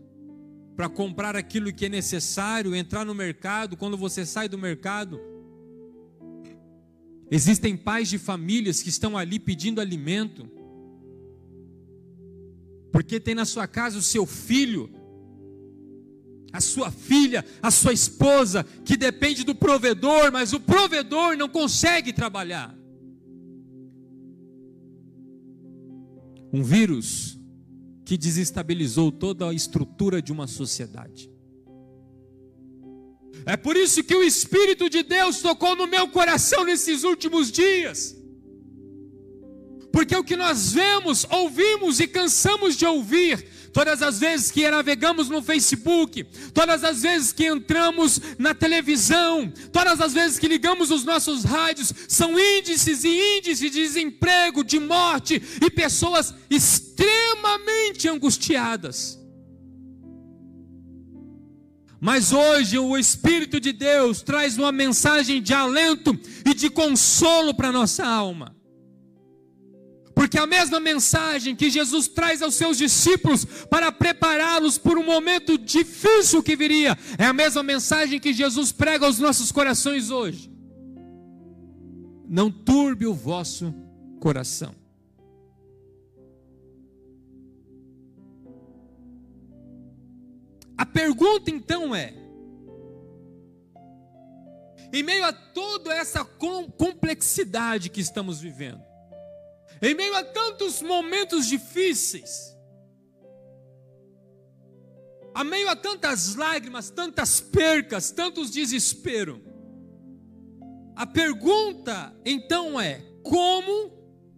para 0.75 0.89
comprar 0.89 1.35
aquilo 1.35 1.73
que 1.73 1.85
é 1.85 1.89
necessário, 1.89 2.75
entrar 2.75 3.05
no 3.05 3.13
mercado, 3.13 3.77
quando 3.77 3.97
você 3.97 4.25
sai 4.25 4.49
do 4.49 4.57
mercado, 4.57 5.19
existem 7.29 7.75
pais 7.75 8.09
de 8.09 8.17
famílias 8.17 8.81
que 8.81 8.89
estão 8.89 9.17
ali 9.17 9.39
pedindo 9.39 9.81
alimento, 9.81 10.49
porque 12.91 13.19
tem 13.19 13.33
na 13.33 13.45
sua 13.45 13.67
casa 13.67 13.97
o 13.97 14.01
seu 14.01 14.25
filho, 14.25 14.89
a 16.51 16.61
sua 16.61 16.91
filha, 16.91 17.43
a 17.61 17.71
sua 17.71 17.91
esposa, 17.91 18.63
que 18.85 18.95
depende 18.95 19.43
do 19.43 19.55
provedor, 19.55 20.31
mas 20.31 20.53
o 20.53 20.59
provedor 20.59 21.35
não 21.35 21.49
consegue 21.49 22.13
trabalhar. 22.13 22.77
Um 26.53 26.61
vírus 26.61 27.39
que 28.05 28.15
desestabilizou 28.15 29.11
toda 29.11 29.49
a 29.49 29.53
estrutura 29.53 30.21
de 30.21 30.31
uma 30.31 30.45
sociedade. 30.45 31.32
É 33.45 33.57
por 33.57 33.75
isso 33.75 34.03
que 34.03 34.15
o 34.15 34.23
Espírito 34.23 34.89
de 34.89 35.03
Deus 35.03 35.41
tocou 35.41 35.75
no 35.75 35.87
meu 35.87 36.07
coração 36.07 36.63
nesses 36.63 37.03
últimos 37.03 37.51
dias. 37.51 38.15
Porque 39.91 40.15
o 40.15 40.23
que 40.23 40.35
nós 40.35 40.71
vemos, 40.71 41.25
ouvimos 41.29 41.99
e 41.99 42.07
cansamos 42.07 42.75
de 42.75 42.85
ouvir 42.85 43.45
todas 43.73 44.01
as 44.01 44.19
vezes 44.19 44.51
que 44.51 44.69
navegamos 44.69 45.29
no 45.29 45.41
Facebook, 45.41 46.23
todas 46.53 46.83
as 46.83 47.01
vezes 47.01 47.33
que 47.33 47.45
entramos 47.45 48.21
na 48.37 48.53
televisão, 48.53 49.51
todas 49.71 49.99
as 49.99 50.13
vezes 50.13 50.39
que 50.39 50.47
ligamos 50.47 50.91
os 50.91 51.03
nossos 51.03 51.43
rádios, 51.43 51.91
são 52.07 52.39
índices 52.39 53.03
e 53.03 53.37
índices 53.37 53.59
de 53.59 53.69
desemprego, 53.69 54.63
de 54.63 54.79
morte 54.79 55.41
e 55.61 55.69
pessoas 55.69 56.33
extremamente 56.49 58.07
angustiadas. 58.07 59.22
Mas 62.03 62.33
hoje 62.33 62.77
o 62.77 62.97
Espírito 62.97 63.61
de 63.61 63.71
Deus 63.71 64.21
traz 64.21 64.57
uma 64.57 64.73
mensagem 64.73 65.41
de 65.41 65.53
alento 65.53 66.19
e 66.45 66.53
de 66.53 66.69
consolo 66.69 67.53
para 67.53 67.71
nossa 67.71 68.05
alma. 68.05 68.53
Porque 70.13 70.37
a 70.37 70.45
mesma 70.45 70.81
mensagem 70.81 71.55
que 71.55 71.69
Jesus 71.69 72.09
traz 72.09 72.41
aos 72.41 72.55
seus 72.55 72.77
discípulos 72.77 73.45
para 73.69 73.89
prepará-los 73.89 74.77
por 74.77 74.97
um 74.97 75.05
momento 75.05 75.57
difícil 75.57 76.43
que 76.43 76.57
viria, 76.57 76.97
é 77.17 77.23
a 77.23 77.31
mesma 77.31 77.63
mensagem 77.63 78.19
que 78.19 78.33
Jesus 78.33 78.73
prega 78.73 79.05
aos 79.05 79.17
nossos 79.17 79.49
corações 79.49 80.09
hoje. 80.09 80.51
Não 82.27 82.51
turbe 82.51 83.07
o 83.07 83.13
vosso 83.13 83.73
coração. 84.19 84.82
Pergunta 91.03 91.51
então 91.51 91.93
é: 91.93 92.13
em 94.93 95.03
meio 95.03 95.25
a 95.25 95.33
toda 95.33 95.93
essa 95.93 96.23
complexidade 96.23 97.89
que 97.89 97.99
estamos 97.99 98.39
vivendo, 98.39 98.81
em 99.81 99.93
meio 99.93 100.15
a 100.15 100.23
tantos 100.23 100.81
momentos 100.81 101.45
difíceis, 101.45 102.55
a 105.35 105.43
meio 105.43 105.69
a 105.69 105.75
tantas 105.75 106.35
lágrimas, 106.35 106.89
tantas 106.89 107.41
percas, 107.41 108.11
tantos 108.11 108.49
desespero. 108.49 109.43
A 110.95 111.05
pergunta 111.05 112.15
então 112.23 112.79
é: 112.79 113.01
como 113.23 113.91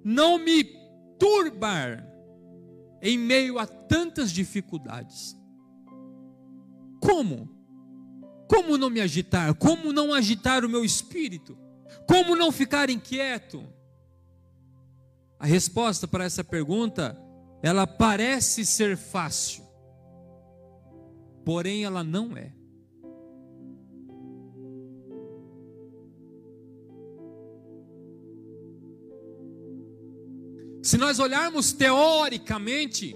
não 0.04 0.39
me 0.39 0.63
turbar 1.19 2.04
em 3.04 3.19
meio 3.19 3.60
a 3.60 3.67
tantas 3.67 4.32
dificuldades? 4.32 5.36
Como? 7.06 7.48
Como 8.48 8.78
não 8.78 8.89
me 8.89 9.00
agitar? 9.00 9.54
Como 9.54 9.94
não 9.94 10.12
agitar 10.12 10.65
o 10.65 10.70
meu 10.70 10.84
espírito? 10.84 11.56
Como 12.08 12.36
não 12.36 12.52
ficar 12.52 12.89
inquieto? 12.89 13.63
A 15.39 15.46
resposta 15.46 16.08
para 16.08 16.24
essa 16.24 16.44
pergunta, 16.44 17.15
ela 17.62 17.86
parece 17.86 18.65
ser 18.65 18.98
fácil, 18.98 19.63
porém 21.44 21.84
ela 21.84 22.04
não 22.04 22.36
é. 22.36 22.52
Se 30.82 30.98
nós 30.98 31.20
olharmos 31.20 31.74
teoricamente, 31.74 33.15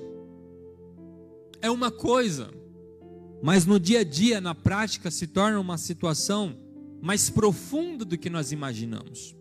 é 1.61 1.69
uma 1.69 1.91
coisa, 1.91 2.51
mas 3.41 3.65
no 3.65 3.79
dia 3.79 3.99
a 3.99 4.03
dia, 4.03 4.41
na 4.41 4.53
prática, 4.53 5.09
se 5.09 5.27
torna 5.27 5.59
uma 5.59 5.77
situação 5.77 6.57
mais 7.01 7.29
profunda 7.29 8.03
do 8.03 8.17
que 8.17 8.29
nós 8.29 8.51
imaginamos. 8.51 9.35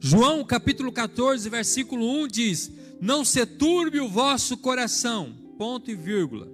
João 0.00 0.44
capítulo 0.44 0.90
14, 0.90 1.48
versículo 1.50 2.06
1 2.22 2.28
diz: 2.28 2.72
Não 3.00 3.24
se 3.24 3.44
turbe 3.44 4.00
o 4.00 4.08
vosso 4.08 4.56
coração, 4.56 5.34
ponto 5.58 5.90
e 5.90 5.94
vírgula. 5.94 6.48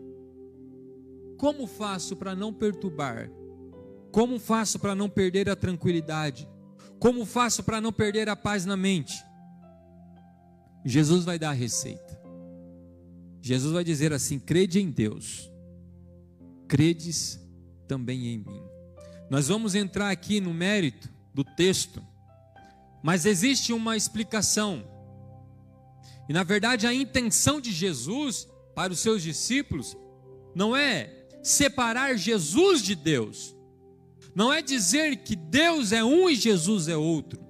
Como 1.39 1.67
faço 1.67 2.17
para 2.17 2.35
não 2.35 2.53
perturbar? 2.53 3.31
Como 4.11 4.39
faço 4.41 4.79
para 4.79 4.95
não 4.95 5.09
perder 5.09 5.49
a 5.49 5.55
tranquilidade? 5.55 6.49
Como 6.99 7.25
faço 7.25 7.63
para 7.63 7.81
não 7.81 7.93
perder 7.93 8.29
a 8.29 8.35
paz 8.35 8.65
na 8.65 8.77
mente? 8.77 9.15
Jesus 10.85 11.25
vai 11.25 11.39
dar 11.39 11.51
a 11.51 11.53
receita. 11.53 12.21
Jesus 13.41 13.73
vai 13.73 13.85
dizer 13.85 14.13
assim: 14.13 14.39
crede 14.39 14.81
em 14.81 14.91
Deus, 14.91 15.53
credes 16.67 17.41
também 17.89 18.27
em 18.27 18.39
mim. 18.39 18.63
Nós 19.31 19.49
vamos 19.49 19.75
entrar 19.75 20.11
aqui 20.11 20.41
no 20.41 20.53
mérito 20.53 21.09
do 21.35 21.45
texto 21.45 22.03
mas 23.07 23.25
existe 23.25 23.73
uma 23.73 23.97
explicação. 23.97 24.85
E 26.29 26.33
na 26.33 26.43
verdade 26.43 26.89
a 26.89 26.93
intenção 26.93 27.61
de 27.61 27.71
Jesus 27.71 28.49
para 28.75 28.93
os 28.93 28.99
seus 28.99 29.23
discípulos 29.23 29.97
não 30.57 30.77
é 30.77 31.29
separar 31.41 32.17
Jesus 32.17 32.83
de 32.83 32.97
Deus. 32.97 33.55
Não 34.35 34.53
é 34.53 34.61
dizer 34.61 35.19
que 35.19 35.37
Deus 35.37 35.93
é 35.93 36.03
um 36.03 36.29
e 36.29 36.35
Jesus 36.35 36.89
é 36.89 36.97
outro. 36.97 37.41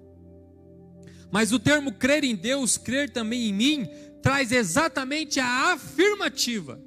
Mas 1.33 1.53
o 1.53 1.59
termo 1.59 1.91
crer 1.91 2.23
em 2.23 2.37
Deus, 2.37 2.77
crer 2.77 3.09
também 3.09 3.49
em 3.49 3.53
mim, 3.55 3.89
traz 4.23 4.53
exatamente 4.53 5.41
a 5.41 5.73
afirmativa 5.73 6.79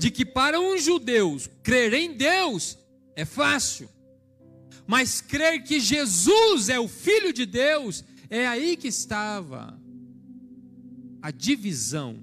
de 0.00 0.10
que 0.10 0.24
para 0.24 0.58
um 0.58 0.76
judeu 0.76 1.36
crer 1.62 1.92
em 1.94 2.16
Deus 2.16 2.76
é 3.14 3.24
fácil 3.24 3.88
mas 4.90 5.20
crer 5.20 5.62
que 5.62 5.78
Jesus 5.78 6.68
é 6.68 6.80
o 6.80 6.88
Filho 6.88 7.32
de 7.32 7.46
Deus, 7.46 8.02
é 8.28 8.44
aí 8.48 8.76
que 8.76 8.88
estava 8.88 9.80
a 11.22 11.30
divisão 11.30 12.18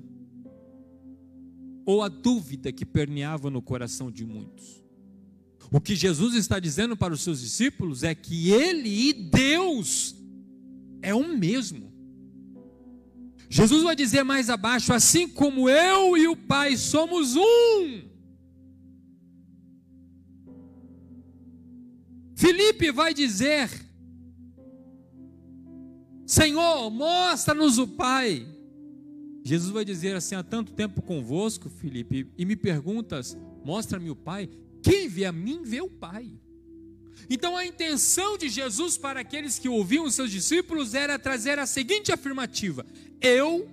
ou 1.85 2.03
a 2.03 2.09
dúvida 2.09 2.69
que 2.73 2.85
permeava 2.85 3.49
no 3.49 3.61
coração 3.61 4.11
de 4.11 4.25
muitos. 4.25 4.83
O 5.71 5.79
que 5.79 5.95
Jesus 5.95 6.35
está 6.35 6.59
dizendo 6.59 6.97
para 6.97 7.13
os 7.13 7.21
seus 7.21 7.39
discípulos 7.39 8.03
é 8.03 8.13
que 8.13 8.51
Ele 8.51 8.89
e 9.11 9.13
Deus 9.13 10.13
é 11.01 11.15
o 11.15 11.25
mesmo. 11.25 11.89
Jesus 13.49 13.83
vai 13.83 13.95
dizer 13.95 14.23
mais 14.23 14.49
abaixo: 14.49 14.93
assim 14.93 15.27
como 15.27 15.69
eu 15.69 16.17
e 16.17 16.27
o 16.27 16.35
Pai 16.35 16.75
somos 16.75 17.35
um. 17.35 18.07
Felipe 22.35 22.91
vai 22.91 23.13
dizer: 23.13 23.69
Senhor, 26.25 26.89
mostra-nos 26.91 27.77
o 27.77 27.87
Pai. 27.87 28.45
Jesus 29.43 29.71
vai 29.71 29.85
dizer 29.85 30.15
assim: 30.15 30.35
há 30.35 30.43
tanto 30.43 30.73
tempo 30.73 31.01
convosco, 31.01 31.69
Felipe, 31.69 32.29
e 32.37 32.45
me 32.45 32.55
perguntas: 32.55 33.37
mostra-me 33.63 34.09
o 34.09 34.15
Pai. 34.15 34.49
Quem 34.83 35.07
vê 35.07 35.25
a 35.25 35.31
mim, 35.31 35.63
vê 35.63 35.81
o 35.81 35.89
Pai. 35.89 36.31
Então 37.29 37.57
a 37.57 37.65
intenção 37.65 38.37
de 38.37 38.47
Jesus 38.47 38.97
para 38.97 39.21
aqueles 39.21 39.57
que 39.57 39.67
ouviam 39.67 40.05
os 40.05 40.15
seus 40.15 40.31
discípulos 40.31 40.93
era 40.93 41.17
trazer 41.17 41.57
a 41.59 41.65
seguinte 41.65 42.11
afirmativa: 42.11 42.85
Eu 43.21 43.67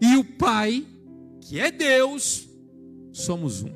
e 0.00 0.16
o 0.16 0.24
Pai, 0.24 0.84
que 1.40 1.58
é 1.58 1.70
Deus, 1.70 2.48
somos 3.12 3.62
um. 3.62 3.72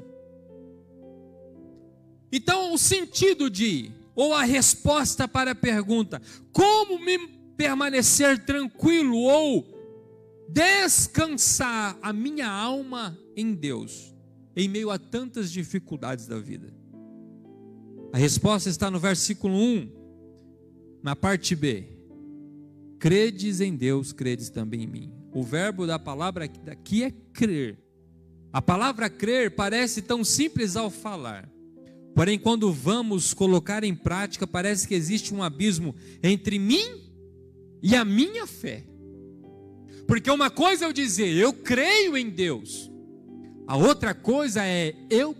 Então, 2.33 2.73
o 2.73 2.79
sentido 2.79 3.51
de, 3.51 3.91
ou 4.15 4.33
a 4.33 4.45
resposta 4.45 5.27
para 5.27 5.53
a 5.53 5.55
pergunta, 5.55 6.21
como 6.53 6.99
me 7.05 7.19
permanecer 7.57 8.45
tranquilo 8.45 9.19
ou 9.19 9.67
descansar 10.49 11.99
a 12.01 12.13
minha 12.13 12.49
alma 12.49 13.19
em 13.37 13.55
Deus, 13.55 14.15
em 14.55 14.69
meio 14.69 14.91
a 14.91 14.99
tantas 14.99 15.51
dificuldades 15.51 16.27
da 16.27 16.39
vida? 16.39 16.73
A 18.13 18.19
resposta 18.19 18.69
está 18.69 18.91
no 18.91 18.99
versículo 18.99 19.55
1, 19.55 19.91
na 21.03 21.15
parte 21.15 21.55
B. 21.55 22.00
Credes 23.01 23.63
em 23.63 23.75
Deus, 23.75 24.13
credes 24.13 24.51
também 24.51 24.83
em 24.83 24.87
mim. 24.87 25.13
O 25.33 25.43
verbo 25.43 25.87
da 25.87 25.99
palavra 25.99 26.45
aqui 26.45 27.03
é 27.03 27.11
crer. 27.33 27.79
A 28.53 28.61
palavra 28.61 29.09
crer 29.09 29.53
parece 29.53 30.03
tão 30.03 30.23
simples 30.23 30.77
ao 30.77 30.91
falar. 30.91 31.51
Porém, 32.15 32.39
quando 32.39 32.71
vamos 32.71 33.33
colocar 33.33 33.85
em 33.85 33.95
prática, 33.95 34.47
parece 34.47 34.87
que 34.87 34.95
existe 34.95 35.33
um 35.33 35.43
abismo 35.43 35.95
entre 36.23 36.59
mim 36.59 37.11
e 37.83 37.97
a 37.97 38.05
minha 38.05 38.47
fé. 38.47 38.85
Porque 40.07 40.31
uma 40.31 40.51
coisa 40.51 40.85
é 40.85 40.89
eu 40.89 40.93
dizer, 40.93 41.35
eu 41.35 41.55
creio 41.55 42.19
em 42.19 42.29
Deus. 42.29 42.91
A 43.67 43.79
outra 43.79 44.13
coisa 44.13 44.63
é 44.63 44.95
eu 45.09 45.35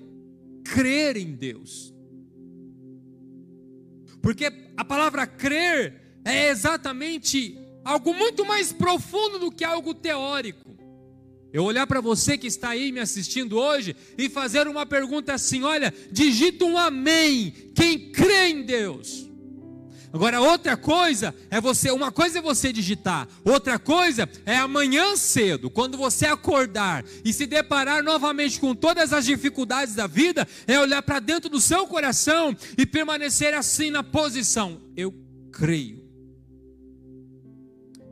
crer 0.65 1.19
em 1.19 1.33
Deus. 1.33 1.93
Porque 4.23 4.51
a 4.77 4.85
palavra 4.85 5.27
crer 5.27 6.10
é 6.31 6.49
exatamente 6.49 7.59
algo 7.85 8.15
muito 8.15 8.45
mais 8.45 8.73
profundo 8.73 9.39
do 9.39 9.51
que 9.51 9.65
algo 9.65 9.95
teórico. 9.95 10.71
Eu 11.53 11.65
olhar 11.65 11.87
para 11.87 12.01
você 12.01 12.39
que 12.39 12.47
está 12.47 12.71
aí 12.71 12.93
me 12.93 13.01
assistindo 13.01 13.59
hoje 13.59 13.97
e 14.17 14.29
fazer 14.29 14.69
uma 14.69 14.87
pergunta 14.87 15.35
assim: 15.35 15.65
olha, 15.65 15.93
digita 16.11 16.65
um 16.65 16.79
amém, 16.79 17.53
quem 17.75 18.13
crê 18.13 18.49
em 18.49 18.63
Deus. 18.63 19.29
Agora, 20.13 20.41
outra 20.41 20.77
coisa 20.77 21.33
é 21.51 21.61
você, 21.61 21.91
uma 21.93 22.11
coisa 22.11 22.39
é 22.39 22.43
você 22.43 22.73
digitar, 22.73 23.29
outra 23.45 23.79
coisa 23.79 24.29
é 24.45 24.57
amanhã 24.57 25.15
cedo, 25.17 25.71
quando 25.71 25.97
você 25.97 26.27
acordar 26.27 27.05
e 27.25 27.33
se 27.33 27.47
deparar 27.47 28.03
novamente 28.03 28.59
com 28.59 28.75
todas 28.75 29.13
as 29.13 29.25
dificuldades 29.25 29.95
da 29.95 30.09
vida, 30.09 30.49
é 30.67 30.81
olhar 30.81 31.01
para 31.03 31.21
dentro 31.21 31.49
do 31.49 31.61
seu 31.61 31.87
coração 31.87 32.57
e 32.77 32.85
permanecer 32.85 33.55
assim 33.55 33.89
na 33.89 34.03
posição. 34.03 34.81
Eu 34.97 35.15
creio. 35.53 36.00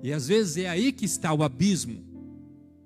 E 0.02 0.12
às 0.12 0.26
vezes 0.28 0.58
é 0.58 0.68
aí 0.68 0.92
que 0.92 1.04
está 1.04 1.32
o 1.32 1.42
abismo, 1.42 2.04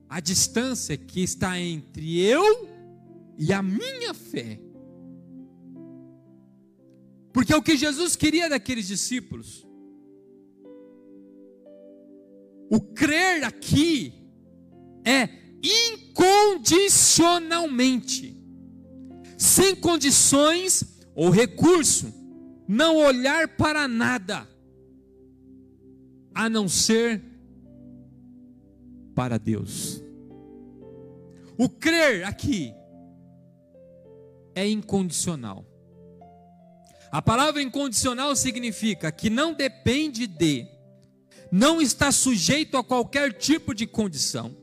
a 0.08 0.20
distância 0.20 0.96
que 0.96 1.22
está 1.22 1.60
entre 1.60 2.20
eu 2.20 2.68
e 3.38 3.52
a 3.52 3.62
minha 3.62 4.14
fé. 4.14 4.58
Porque 7.32 7.54
o 7.54 7.62
que 7.62 7.76
Jesus 7.76 8.14
queria 8.14 8.48
daqueles 8.48 8.86
discípulos, 8.86 9.66
o 12.70 12.80
crer 12.80 13.42
aqui 13.44 14.14
é 15.04 15.28
incondicionalmente, 15.62 18.40
sem 19.36 19.76
condições 19.76 21.00
ou 21.14 21.28
recurso, 21.30 22.12
não 22.66 22.96
olhar 22.96 23.56
para 23.56 23.86
nada, 23.88 24.48
a 26.34 26.48
não 26.48 26.68
ser 26.68 27.22
para 29.14 29.38
Deus. 29.38 30.02
O 31.58 31.68
crer 31.68 32.24
aqui 32.24 32.74
é 34.54 34.68
incondicional. 34.68 35.66
A 37.10 37.20
palavra 37.20 37.60
incondicional 37.60 38.34
significa 38.34 39.12
que 39.12 39.28
não 39.28 39.52
depende 39.52 40.26
de, 40.26 40.66
não 41.50 41.80
está 41.80 42.10
sujeito 42.10 42.76
a 42.78 42.82
qualquer 42.82 43.34
tipo 43.34 43.74
de 43.74 43.86
condição, 43.86 44.56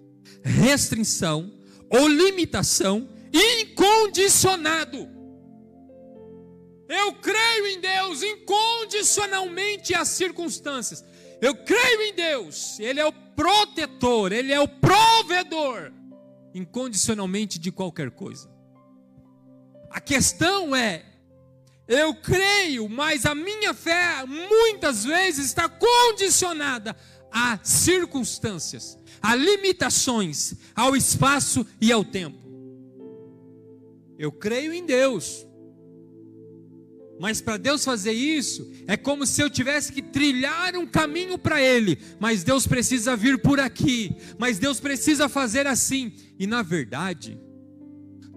restrição 0.43 1.51
ou 1.89 2.07
limitação, 2.07 3.07
incondicionado. 3.31 5.07
Eu 6.89 7.13
creio 7.13 7.67
em 7.67 7.79
Deus 7.79 8.23
incondicionalmente 8.23 9.93
às 9.93 10.07
circunstâncias. 10.07 11.05
Eu 11.41 11.55
creio 11.55 12.01
em 12.01 12.13
Deus, 12.13 12.79
Ele 12.79 12.99
é 12.99 13.05
o 13.05 13.11
protetor, 13.11 14.31
Ele 14.31 14.51
é 14.51 14.59
o 14.59 14.67
provedor, 14.67 15.91
incondicionalmente 16.53 17.57
de 17.57 17.71
qualquer 17.71 18.11
coisa. 18.11 18.49
A 19.89 20.01
questão 20.01 20.75
é 20.75 21.05
eu 21.89 22.13
creio, 22.13 22.87
mas 22.87 23.25
a 23.25 23.33
minha 23.33 23.73
fé 23.73 24.23
muitas 24.25 25.03
vezes 25.03 25.45
está 25.45 25.67
condicionada 25.67 26.95
a 27.31 27.59
circunstâncias, 27.63 28.95
a 29.19 29.35
limitações, 29.35 30.53
ao 30.75 30.95
espaço 30.95 31.65
e 31.81 31.91
ao 31.91 32.05
tempo. 32.05 32.37
Eu 34.19 34.31
creio 34.31 34.71
em 34.71 34.85
Deus. 34.85 35.47
Mas 37.19 37.41
para 37.41 37.57
Deus 37.57 37.83
fazer 37.83 38.13
isso, 38.13 38.71
é 38.87 38.95
como 38.95 39.25
se 39.25 39.41
eu 39.41 39.49
tivesse 39.49 39.91
que 39.91 40.01
trilhar 40.01 40.77
um 40.77 40.87
caminho 40.87 41.37
para 41.37 41.61
Ele. 41.61 41.99
Mas 42.17 42.45
Deus 42.45 42.65
precisa 42.65 43.15
vir 43.15 43.37
por 43.41 43.59
aqui. 43.59 44.15
Mas 44.37 44.57
Deus 44.57 44.79
precisa 44.79 45.27
fazer 45.27 45.67
assim. 45.67 46.13
E 46.39 46.47
na 46.47 46.61
verdade, 46.61 47.37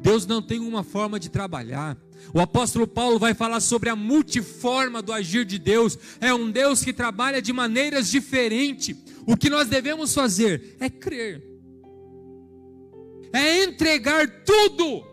Deus 0.00 0.26
não 0.26 0.42
tem 0.42 0.58
uma 0.58 0.82
forma 0.82 1.20
de 1.20 1.28
trabalhar. 1.30 1.96
O 2.34 2.40
apóstolo 2.40 2.86
Paulo 2.86 3.20
vai 3.20 3.34
falar 3.34 3.60
sobre 3.60 3.88
a 3.88 3.94
multiforma 3.94 5.00
do 5.00 5.12
agir 5.12 5.44
de 5.44 5.60
Deus. 5.60 5.96
É 6.20 6.34
um 6.34 6.50
Deus 6.50 6.82
que 6.82 6.92
trabalha 6.92 7.40
de 7.40 7.52
maneiras 7.52 8.10
diferentes. 8.10 8.96
O 9.24 9.36
que 9.36 9.48
nós 9.48 9.68
devemos 9.68 10.12
fazer 10.12 10.76
é 10.80 10.90
crer, 10.90 11.40
é 13.32 13.62
entregar 13.62 14.44
tudo. 14.44 15.11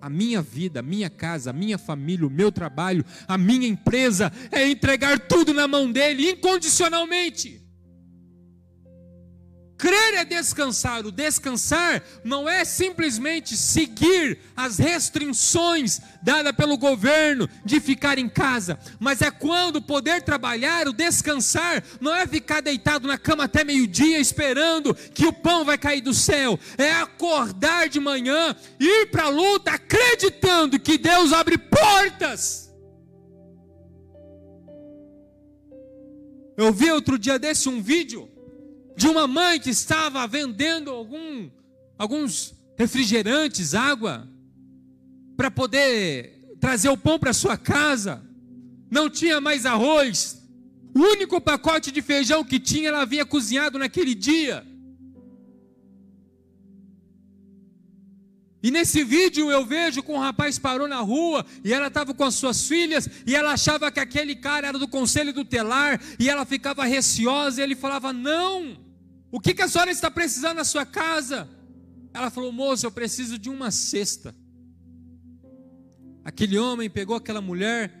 A 0.00 0.08
minha 0.08 0.40
vida, 0.42 0.80
a 0.80 0.82
minha 0.82 1.10
casa, 1.10 1.50
a 1.50 1.52
minha 1.52 1.78
família, 1.78 2.26
o 2.26 2.30
meu 2.30 2.50
trabalho, 2.50 3.04
a 3.26 3.36
minha 3.36 3.66
empresa, 3.66 4.32
é 4.50 4.68
entregar 4.68 5.18
tudo 5.18 5.52
na 5.52 5.68
mão 5.68 5.90
dele 5.90 6.30
incondicionalmente. 6.30 7.67
Crer 9.78 10.14
é 10.14 10.24
descansar. 10.24 11.06
O 11.06 11.12
descansar 11.12 12.02
não 12.24 12.48
é 12.48 12.64
simplesmente 12.64 13.56
seguir 13.56 14.40
as 14.56 14.76
restrições 14.76 16.00
dadas 16.20 16.52
pelo 16.56 16.76
governo 16.76 17.48
de 17.64 17.78
ficar 17.78 18.18
em 18.18 18.28
casa, 18.28 18.76
mas 18.98 19.22
é 19.22 19.30
quando 19.30 19.80
poder 19.80 20.22
trabalhar, 20.22 20.88
o 20.88 20.92
descansar 20.92 21.84
não 22.00 22.12
é 22.12 22.26
ficar 22.26 22.60
deitado 22.60 23.06
na 23.06 23.16
cama 23.16 23.44
até 23.44 23.62
meio-dia 23.62 24.18
esperando 24.18 24.92
que 25.14 25.26
o 25.26 25.32
pão 25.32 25.64
vai 25.64 25.78
cair 25.78 26.00
do 26.00 26.12
céu, 26.12 26.58
é 26.76 26.90
acordar 26.90 27.88
de 27.88 28.00
manhã, 28.00 28.56
ir 28.80 29.10
para 29.12 29.24
a 29.24 29.28
luta 29.28 29.70
acreditando 29.70 30.80
que 30.80 30.98
Deus 30.98 31.32
abre 31.32 31.56
portas. 31.56 32.68
Eu 36.56 36.72
vi 36.72 36.90
outro 36.90 37.16
dia 37.16 37.38
desse 37.38 37.68
um 37.68 37.80
vídeo 37.80 38.37
de 38.98 39.06
uma 39.06 39.28
mãe 39.28 39.60
que 39.60 39.70
estava 39.70 40.26
vendendo 40.26 40.90
algum, 40.90 41.48
alguns 41.96 42.52
refrigerantes, 42.76 43.72
água, 43.72 44.28
para 45.36 45.52
poder 45.52 46.56
trazer 46.58 46.88
o 46.88 46.96
pão 46.96 47.16
para 47.16 47.32
sua 47.32 47.56
casa. 47.56 48.20
Não 48.90 49.08
tinha 49.08 49.40
mais 49.40 49.64
arroz. 49.64 50.42
O 50.92 50.98
único 50.98 51.40
pacote 51.40 51.92
de 51.92 52.02
feijão 52.02 52.42
que 52.42 52.58
tinha, 52.58 52.88
ela 52.88 53.02
havia 53.02 53.24
cozinhado 53.24 53.78
naquele 53.78 54.16
dia. 54.16 54.66
E 58.60 58.72
nesse 58.72 59.04
vídeo 59.04 59.48
eu 59.48 59.64
vejo 59.64 60.02
que 60.02 60.10
um 60.10 60.18
rapaz 60.18 60.58
parou 60.58 60.88
na 60.88 60.98
rua 60.98 61.46
e 61.62 61.72
ela 61.72 61.86
estava 61.86 62.12
com 62.12 62.24
as 62.24 62.34
suas 62.34 62.66
filhas 62.66 63.08
e 63.24 63.36
ela 63.36 63.52
achava 63.52 63.92
que 63.92 64.00
aquele 64.00 64.34
cara 64.34 64.66
era 64.66 64.76
do 64.76 64.88
conselho 64.88 65.32
tutelar 65.32 66.00
e 66.18 66.28
ela 66.28 66.44
ficava 66.44 66.84
receosa 66.84 67.60
e 67.60 67.62
ele 67.62 67.76
falava: 67.76 68.12
Não, 68.12 68.87
o 69.30 69.40
que, 69.40 69.54
que 69.54 69.62
a 69.62 69.68
senhora 69.68 69.90
está 69.90 70.10
precisando 70.10 70.56
na 70.56 70.64
sua 70.64 70.86
casa? 70.86 71.48
Ela 72.14 72.30
falou, 72.30 72.50
moço, 72.50 72.86
eu 72.86 72.90
preciso 72.90 73.38
de 73.38 73.50
uma 73.50 73.70
cesta. 73.70 74.34
Aquele 76.24 76.58
homem 76.58 76.88
pegou 76.88 77.16
aquela 77.16 77.40
mulher, 77.40 77.92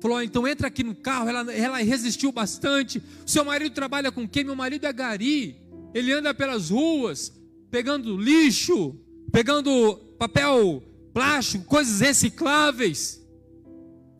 falou: 0.00 0.22
então 0.22 0.46
entra 0.46 0.68
aqui 0.68 0.82
no 0.82 0.94
carro. 0.94 1.28
Ela, 1.28 1.52
ela 1.52 1.78
resistiu 1.78 2.30
bastante. 2.30 3.02
Seu 3.26 3.44
marido 3.44 3.74
trabalha 3.74 4.12
com 4.12 4.28
quem? 4.28 4.44
Meu 4.44 4.56
marido 4.56 4.86
é 4.86 4.92
gari. 4.92 5.56
Ele 5.94 6.12
anda 6.12 6.34
pelas 6.34 6.70
ruas, 6.70 7.32
pegando 7.70 8.16
lixo, 8.16 8.98
pegando 9.32 9.96
papel 10.18 10.82
plástico, 11.12 11.64
coisas 11.64 12.00
recicláveis. 12.00 13.22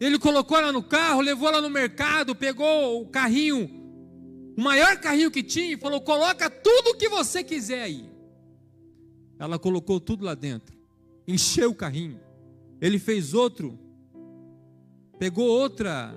Ele 0.00 0.18
colocou 0.18 0.56
ela 0.56 0.72
no 0.72 0.82
carro, 0.82 1.20
levou 1.20 1.48
ela 1.48 1.60
no 1.60 1.70
mercado, 1.70 2.34
pegou 2.34 3.02
o 3.02 3.08
carrinho 3.08 3.83
o 4.56 4.60
maior 4.60 4.96
carrinho 4.98 5.30
que 5.30 5.42
tinha 5.42 5.74
e 5.74 5.76
falou: 5.76 6.00
coloca 6.00 6.48
tudo 6.48 6.90
o 6.90 6.96
que 6.96 7.08
você 7.08 7.42
quiser 7.42 7.82
aí. 7.82 8.08
Ela 9.38 9.58
colocou 9.58 10.00
tudo 10.00 10.24
lá 10.24 10.34
dentro, 10.34 10.76
encheu 11.26 11.70
o 11.70 11.74
carrinho. 11.74 12.20
Ele 12.80 12.98
fez 12.98 13.34
outro, 13.34 13.78
pegou 15.18 15.46
outra 15.48 16.16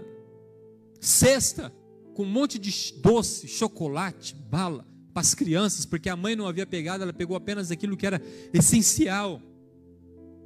cesta 1.00 1.74
com 2.14 2.24
um 2.24 2.30
monte 2.30 2.58
de 2.58 2.94
doce, 3.02 3.48
chocolate, 3.48 4.36
bala 4.36 4.86
para 5.14 5.22
as 5.22 5.34
crianças, 5.34 5.86
porque 5.86 6.10
a 6.10 6.16
mãe 6.16 6.36
não 6.36 6.48
havia 6.48 6.66
pegado, 6.66 7.04
ela 7.04 7.14
pegou 7.14 7.36
apenas 7.36 7.72
aquilo 7.72 7.98
que 7.98 8.06
era 8.06 8.22
essencial. 8.54 9.42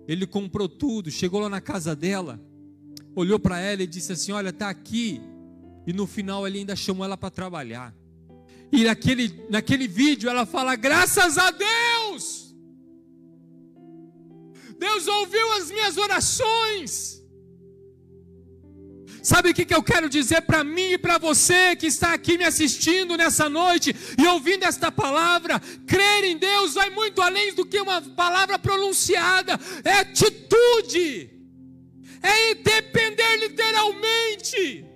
Ele 0.08 0.26
comprou 0.26 0.68
tudo, 0.68 1.12
chegou 1.12 1.40
lá 1.40 1.50
na 1.50 1.62
casa 1.62 1.96
dela, 1.96 2.40
olhou 3.16 3.40
para 3.40 3.60
ela 3.60 3.84
e 3.84 3.88
disse 3.88 4.14
assim: 4.14 4.32
Olha, 4.32 4.50
está 4.50 4.70
aqui. 4.70 5.22
E 5.86 5.94
no 5.94 6.06
final 6.06 6.48
ele 6.48 6.60
ainda 6.60 6.76
chamou 6.76 7.06
ela 7.06 7.18
para 7.18 7.30
trabalhar. 7.30 7.94
E 8.72 8.84
naquele, 8.84 9.46
naquele 9.50 9.88
vídeo 9.88 10.30
ela 10.30 10.46
fala: 10.46 10.76
Graças 10.76 11.38
a 11.38 11.52
Deus! 11.52 12.56
Deus 14.78 15.08
ouviu 15.08 15.52
as 15.54 15.70
minhas 15.70 15.98
orações. 15.98 17.22
Sabe 19.22 19.52
o 19.52 19.54
que, 19.54 19.66
que 19.66 19.76
eu 19.76 19.84
quero 19.84 20.10
dizer 20.10 20.42
para 20.42 20.64
mim 20.64 20.94
e 20.94 20.98
para 20.98 21.20
você 21.20 21.76
que 21.76 21.86
está 21.86 22.14
aqui 22.14 22.40
me 22.40 22.44
assistindo 22.44 23.16
nessa 23.16 23.48
noite 23.48 23.96
e 24.18 24.26
ouvindo 24.26 24.64
esta 24.64 24.92
palavra? 24.92 25.60
Crer 25.86 26.24
em 26.24 26.38
Deus 26.38 26.74
vai 26.74 26.90
muito 26.90 27.22
além 27.22 27.54
do 27.54 27.64
que 27.64 27.80
uma 27.80 28.02
palavra 28.02 28.58
pronunciada, 28.58 29.60
é 29.84 30.00
atitude, 30.00 31.30
é 32.24 32.56
depender 32.56 33.38
literalmente 33.38 34.91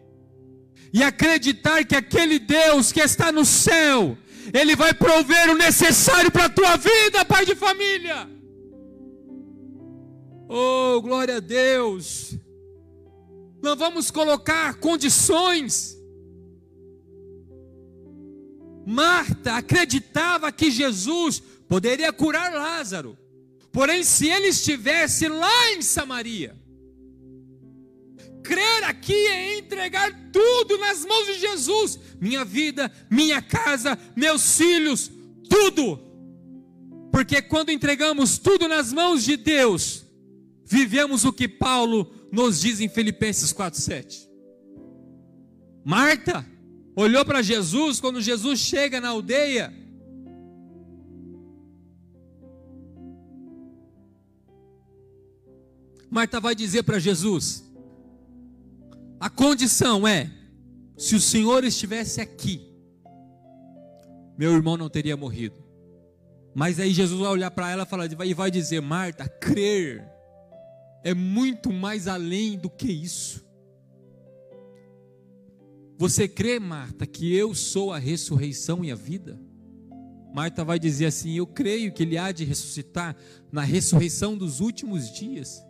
e 0.96 1.04
acreditar 1.04 1.84
que 1.84 1.96
aquele 1.96 2.40
Deus 2.40 2.92
que 2.92 3.02
está 3.02 3.32
no 3.32 3.44
céu, 3.44 4.18
Ele 4.54 4.76
vai 4.76 4.94
prover 4.94 5.52
o 5.52 5.58
necessário 5.58 6.32
para 6.32 6.46
a 6.46 6.56
tua 6.58 6.78
vida, 6.78 7.26
pai 7.26 7.46
de 7.46 7.56
família. 7.56 8.30
Oh, 10.48 11.02
glória 11.02 11.38
a 11.38 11.40
Deus! 11.40 12.36
não 13.66 13.76
vamos 13.76 14.12
colocar 14.12 14.76
condições. 14.76 15.98
Marta 18.86 19.56
acreditava 19.56 20.52
que 20.52 20.70
Jesus 20.70 21.42
poderia 21.68 22.14
curar 22.14 22.54
Lázaro, 22.54 23.18
porém, 23.72 24.04
se 24.04 24.30
ele 24.30 24.50
estivesse 24.50 25.28
lá 25.28 25.72
em 25.72 25.82
Samaria, 25.82 26.56
crer 28.46 28.84
aqui 28.84 29.28
é 29.28 29.58
entregar 29.58 30.12
tudo 30.32 30.78
nas 30.78 31.04
mãos 31.04 31.26
de 31.26 31.40
Jesus: 31.40 32.00
minha 32.22 32.46
vida, 32.46 32.92
minha 33.10 33.42
casa, 33.42 33.98
meus 34.16 34.58
filhos, 34.58 35.12
tudo. 35.50 36.00
Porque 37.12 37.42
quando 37.42 37.72
entregamos 37.72 38.38
tudo 38.38 38.68
nas 38.68 38.94
mãos 38.94 39.24
de 39.24 39.38
Deus, 39.38 40.06
vivemos 40.66 41.26
o 41.26 41.34
que 41.34 41.48
Paulo 41.48 42.14
nos 42.32 42.62
diz 42.62 42.80
em 42.80 42.90
Filipenses 42.90 43.52
4:7. 43.54 44.28
Marta 45.84 46.46
olhou 46.96 47.26
para 47.26 47.42
Jesus 47.42 48.00
quando 48.00 48.22
Jesus 48.22 48.60
chega 48.60 49.02
na 49.02 49.10
aldeia. 49.10 49.74
Marta 56.10 56.40
vai 56.40 56.56
dizer 56.56 56.84
para 56.84 57.00
Jesus: 57.00 57.64
a 59.20 59.30
condição 59.30 60.08
é, 60.08 60.32
se 60.98 61.16
o 61.16 61.20
Senhor 61.20 61.64
estivesse 61.64 62.22
aqui, 62.22 62.74
meu 64.38 64.54
irmão 64.54 64.78
não 64.78 64.90
teria 64.90 65.16
morrido. 65.16 65.64
Mas 66.54 66.80
aí 66.80 66.94
Jesus 66.94 67.20
vai 67.20 67.30
olhar 67.30 67.52
para 67.52 67.70
ela 67.70 67.88
e 68.26 68.34
vai 68.34 68.50
dizer: 68.50 68.82
Marta, 68.82 69.28
crer 69.28 70.08
é 71.04 71.14
muito 71.14 71.72
mais 71.72 72.08
além 72.08 72.58
do 72.58 72.70
que 72.70 72.92
isso. 72.92 73.46
Você 75.98 76.28
crê, 76.28 76.60
Marta, 76.60 77.06
que 77.06 77.34
eu 77.34 77.54
sou 77.54 77.94
a 77.94 77.98
ressurreição 77.98 78.84
e 78.84 78.92
a 78.92 78.96
vida? 78.96 79.40
Marta 80.34 80.64
vai 80.66 80.80
dizer 80.80 81.06
assim: 81.06 81.34
Eu 81.34 81.48
creio 81.48 81.94
que 81.94 82.04
Ele 82.04 82.18
há 82.18 82.32
de 82.32 82.44
ressuscitar 82.44 83.16
na 83.52 83.62
ressurreição 83.62 84.38
dos 84.38 84.60
últimos 84.60 85.12
dias. 85.12 85.64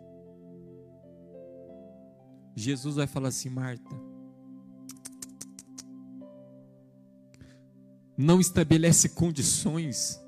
Jesus 2.56 2.96
vai 2.96 3.06
falar 3.06 3.28
assim: 3.28 3.50
Marta, 3.50 3.94
não 8.16 8.40
estabelece 8.40 9.10
condições. 9.10 10.18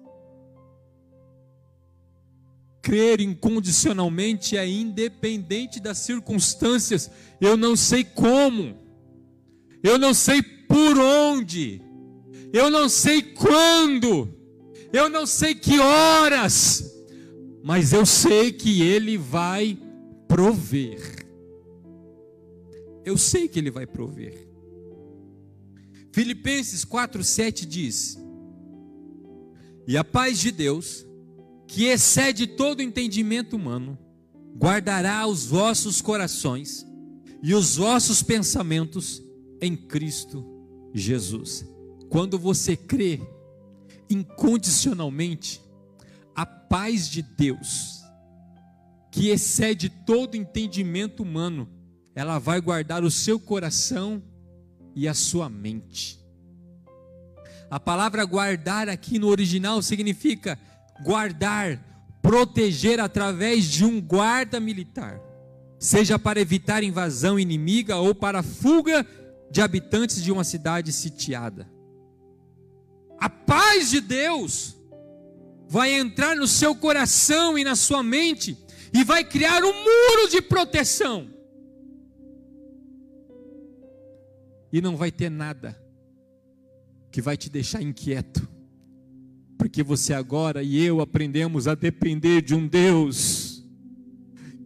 Crer 2.82 3.20
incondicionalmente 3.20 4.56
é 4.56 4.68
independente 4.68 5.80
das 5.80 5.98
circunstâncias. 5.98 7.10
Eu 7.40 7.56
não 7.56 7.74
sei 7.74 8.04
como, 8.04 8.76
eu 9.82 9.98
não 9.98 10.12
sei 10.12 10.42
por 10.42 10.98
onde, 10.98 11.80
eu 12.52 12.70
não 12.70 12.90
sei 12.90 13.22
quando, 13.22 14.34
eu 14.92 15.08
não 15.08 15.26
sei 15.26 15.54
que 15.54 15.78
horas, 15.78 16.94
mas 17.64 17.92
eu 17.92 18.04
sei 18.04 18.52
que 18.52 18.82
Ele 18.82 19.16
vai 19.16 19.78
prover. 20.26 21.17
Eu 23.04 23.16
sei 23.16 23.48
que 23.48 23.58
Ele 23.58 23.70
vai 23.70 23.86
prover. 23.86 24.48
Filipenses 26.12 26.84
4,7 26.84 27.66
diz: 27.66 28.18
E 29.86 29.96
a 29.96 30.04
paz 30.04 30.38
de 30.38 30.50
Deus, 30.50 31.06
que 31.66 31.84
excede 31.84 32.46
todo 32.46 32.82
entendimento 32.82 33.56
humano, 33.56 33.98
guardará 34.56 35.26
os 35.26 35.46
vossos 35.46 36.00
corações 36.00 36.86
e 37.42 37.54
os 37.54 37.76
vossos 37.76 38.22
pensamentos 38.22 39.22
em 39.60 39.76
Cristo 39.76 40.44
Jesus. 40.92 41.64
Quando 42.08 42.38
você 42.38 42.76
crê 42.76 43.20
incondicionalmente, 44.10 45.62
a 46.34 46.46
paz 46.46 47.08
de 47.08 47.22
Deus, 47.22 48.02
que 49.10 49.28
excede 49.28 49.88
todo 49.88 50.36
entendimento 50.36 51.22
humano, 51.22 51.68
ela 52.18 52.40
vai 52.40 52.60
guardar 52.60 53.04
o 53.04 53.12
seu 53.12 53.38
coração 53.38 54.20
e 54.92 55.06
a 55.06 55.14
sua 55.14 55.48
mente. 55.48 56.18
A 57.70 57.78
palavra 57.78 58.24
guardar 58.24 58.88
aqui 58.88 59.20
no 59.20 59.28
original 59.28 59.80
significa 59.82 60.58
guardar, 61.04 61.78
proteger 62.20 62.98
através 62.98 63.66
de 63.66 63.84
um 63.84 64.00
guarda 64.00 64.58
militar, 64.58 65.20
seja 65.78 66.18
para 66.18 66.40
evitar 66.40 66.82
invasão 66.82 67.38
inimiga 67.38 67.98
ou 67.98 68.12
para 68.12 68.42
fuga 68.42 69.06
de 69.48 69.60
habitantes 69.60 70.20
de 70.20 70.32
uma 70.32 70.42
cidade 70.42 70.92
sitiada. 70.92 71.70
A 73.20 73.30
paz 73.30 73.90
de 73.90 74.00
Deus 74.00 74.76
vai 75.68 75.92
entrar 75.92 76.34
no 76.34 76.48
seu 76.48 76.74
coração 76.74 77.56
e 77.56 77.62
na 77.62 77.76
sua 77.76 78.02
mente 78.02 78.58
e 78.92 79.04
vai 79.04 79.22
criar 79.22 79.62
um 79.62 79.72
muro 79.72 80.28
de 80.28 80.42
proteção. 80.42 81.37
E 84.72 84.80
não 84.80 84.96
vai 84.96 85.10
ter 85.10 85.30
nada 85.30 85.80
que 87.10 87.22
vai 87.22 87.36
te 87.36 87.48
deixar 87.48 87.82
inquieto 87.82 88.48
porque 89.58 89.82
você 89.82 90.14
agora 90.14 90.62
e 90.62 90.82
eu 90.82 91.00
aprendemos 91.00 91.66
a 91.66 91.74
depender 91.74 92.40
de 92.40 92.54
um 92.54 92.66
Deus 92.66 93.66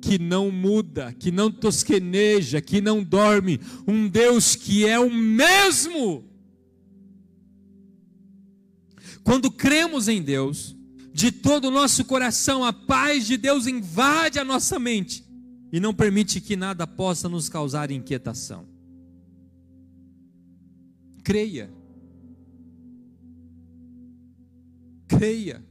que 0.03 0.19
não 0.19 0.51
muda, 0.51 1.13
que 1.15 1.31
não 1.33 1.51
tosqueneja, 1.51 2.61
que 2.61 2.81
não 2.81 3.03
dorme, 3.03 3.59
um 3.87 4.07
Deus 4.07 4.55
que 4.55 4.85
é 4.85 4.99
o 4.99 5.11
mesmo. 5.11 6.25
Quando 9.25 9.51
cremos 9.51 10.09
em 10.09 10.21
Deus, 10.21 10.77
de 11.15 11.33
todo 11.33 11.69
o 11.69 11.71
nosso 11.71 12.05
coração, 12.05 12.65
a 12.65 12.73
paz 12.73 13.27
de 13.27 13.37
Deus 13.37 13.67
invade 13.67 14.39
a 14.39 14.45
nossa 14.45 14.79
mente 14.79 15.25
e 15.73 15.81
não 15.81 15.95
permite 15.95 16.41
que 16.41 16.57
nada 16.57 16.87
possa 16.87 17.29
nos 17.29 17.49
causar 17.49 17.91
inquietação. 17.91 18.72
Creia 21.23 21.71
Creia. 25.23 25.63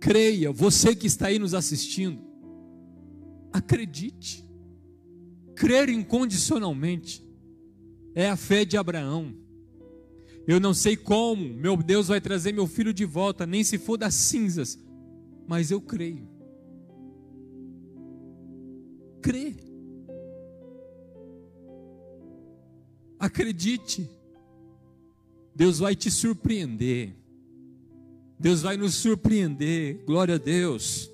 Creia, 0.00 0.50
você 0.50 0.96
que 0.96 1.06
está 1.06 1.26
aí 1.26 1.38
nos 1.38 1.52
assistindo, 1.52 2.20
acredite. 3.52 4.48
Crer 5.54 5.88
incondicionalmente 5.88 7.24
é 8.14 8.30
a 8.30 8.36
fé 8.36 8.64
de 8.64 8.76
Abraão. 8.76 9.36
Eu 10.46 10.58
não 10.58 10.72
sei 10.72 10.96
como 10.96 11.44
meu 11.44 11.76
Deus 11.76 12.08
vai 12.08 12.20
trazer 12.20 12.52
meu 12.52 12.66
filho 12.66 12.94
de 12.94 13.04
volta, 13.04 13.44
nem 13.44 13.62
se 13.62 13.76
for 13.76 13.98
das 13.98 14.14
cinzas, 14.14 14.78
mas 15.46 15.70
eu 15.70 15.80
creio. 15.80 16.26
Crê. 19.20 19.67
Acredite. 23.18 24.08
Deus 25.54 25.78
vai 25.78 25.96
te 25.96 26.10
surpreender. 26.10 27.16
Deus 28.38 28.62
vai 28.62 28.76
nos 28.76 28.94
surpreender. 28.94 30.04
Glória 30.04 30.36
a 30.36 30.38
Deus. 30.38 31.10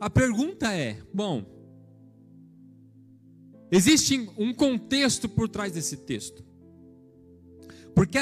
A 0.00 0.08
pergunta 0.08 0.72
é: 0.72 0.98
bom, 1.12 1.44
existe 3.70 4.28
um 4.38 4.54
contexto 4.54 5.28
por 5.28 5.48
trás 5.48 5.72
desse 5.72 5.98
texto. 5.98 6.44
Porque 7.94 8.18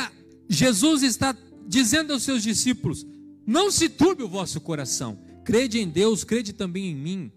Jesus 0.49 1.03
está 1.03 1.37
dizendo 1.67 2.13
aos 2.13 2.23
seus 2.23 2.43
discípulos: 2.43 3.07
não 3.47 3.71
se 3.71 3.89
turbe 3.89 4.23
o 4.23 4.29
vosso 4.29 4.61
coração, 4.61 5.19
crede 5.45 5.79
em 5.79 5.89
Deus, 5.89 6.25
crede 6.25 6.53
também 6.53 6.91
em 6.91 6.95
mim. 6.95 7.33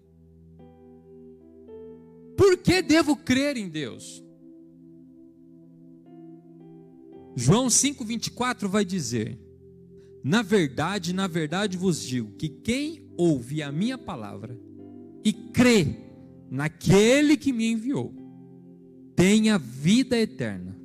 Por 2.36 2.56
que 2.56 2.80
devo 2.80 3.16
crer 3.16 3.56
em 3.56 3.68
Deus? 3.68 4.22
João 7.40 7.68
5,24 7.68 8.66
vai 8.66 8.84
dizer: 8.84 9.38
Na 10.24 10.42
verdade, 10.42 11.12
na 11.12 11.28
verdade 11.28 11.76
vos 11.76 12.02
digo 12.02 12.32
que 12.32 12.48
quem 12.48 13.08
ouve 13.16 13.62
a 13.62 13.70
minha 13.70 13.96
palavra 13.96 14.58
e 15.24 15.32
crê 15.32 15.86
naquele 16.50 17.36
que 17.36 17.52
me 17.52 17.70
enviou, 17.70 18.12
tem 19.14 19.50
a 19.50 19.58
vida 19.58 20.18
eterna 20.18 20.76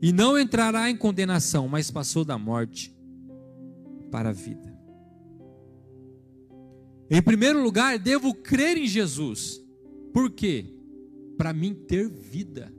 e 0.00 0.12
não 0.12 0.38
entrará 0.38 0.88
em 0.88 0.96
condenação, 0.96 1.66
mas 1.66 1.90
passou 1.90 2.24
da 2.24 2.38
morte 2.38 2.96
para 4.08 4.28
a 4.28 4.32
vida. 4.32 4.72
Em 7.10 7.20
primeiro 7.20 7.60
lugar, 7.60 7.98
devo 7.98 8.32
crer 8.32 8.78
em 8.78 8.86
Jesus. 8.86 9.60
Por 10.12 10.30
quê? 10.30 10.64
Para 11.36 11.52
mim 11.52 11.74
ter 11.74 12.08
vida. 12.08 12.72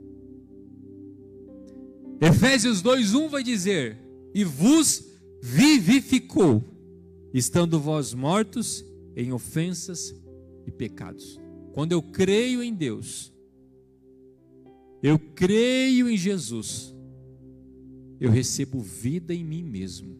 Efésios 2.20 2.82
2:1 2.82 3.28
vai 3.28 3.42
dizer: 3.42 3.96
"E 4.34 4.44
vos 4.44 5.04
vivificou, 5.40 6.64
estando 7.32 7.78
vós 7.78 8.12
mortos 8.12 8.84
em 9.16 9.32
ofensas 9.32 10.14
e 10.66 10.70
pecados". 10.70 11.38
Quando 11.72 11.92
eu 11.92 12.02
creio 12.02 12.62
em 12.62 12.74
Deus, 12.74 13.32
eu 15.00 15.18
creio 15.18 16.08
em 16.08 16.16
Jesus, 16.16 16.92
eu 18.20 18.30
recebo 18.30 18.80
vida 18.80 19.32
em 19.32 19.44
mim 19.44 19.62
mesmo. 19.62 20.18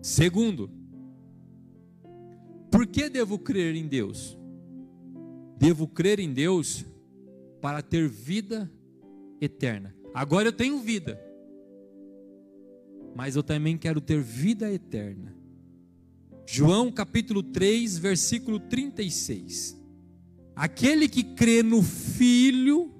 Segundo, 0.00 0.70
por 2.70 2.86
que 2.86 3.08
devo 3.08 3.40
crer 3.40 3.74
em 3.74 3.88
Deus? 3.88 4.38
Devo 5.58 5.88
crer 5.88 6.20
em 6.20 6.32
Deus 6.32 6.84
para 7.60 7.82
ter 7.82 8.08
vida 8.08 8.70
eterna. 9.40 9.94
Agora 10.14 10.48
eu 10.48 10.52
tenho 10.52 10.78
vida, 10.78 11.20
mas 13.14 13.36
eu 13.36 13.42
também 13.42 13.76
quero 13.76 14.00
ter 14.00 14.20
vida 14.20 14.70
eterna. 14.72 15.36
João 16.46 16.92
capítulo 16.92 17.42
3, 17.42 17.98
versículo 17.98 18.60
36. 18.60 19.76
Aquele 20.54 21.08
que 21.08 21.22
crê 21.22 21.62
no 21.62 21.82
Filho 21.82 22.94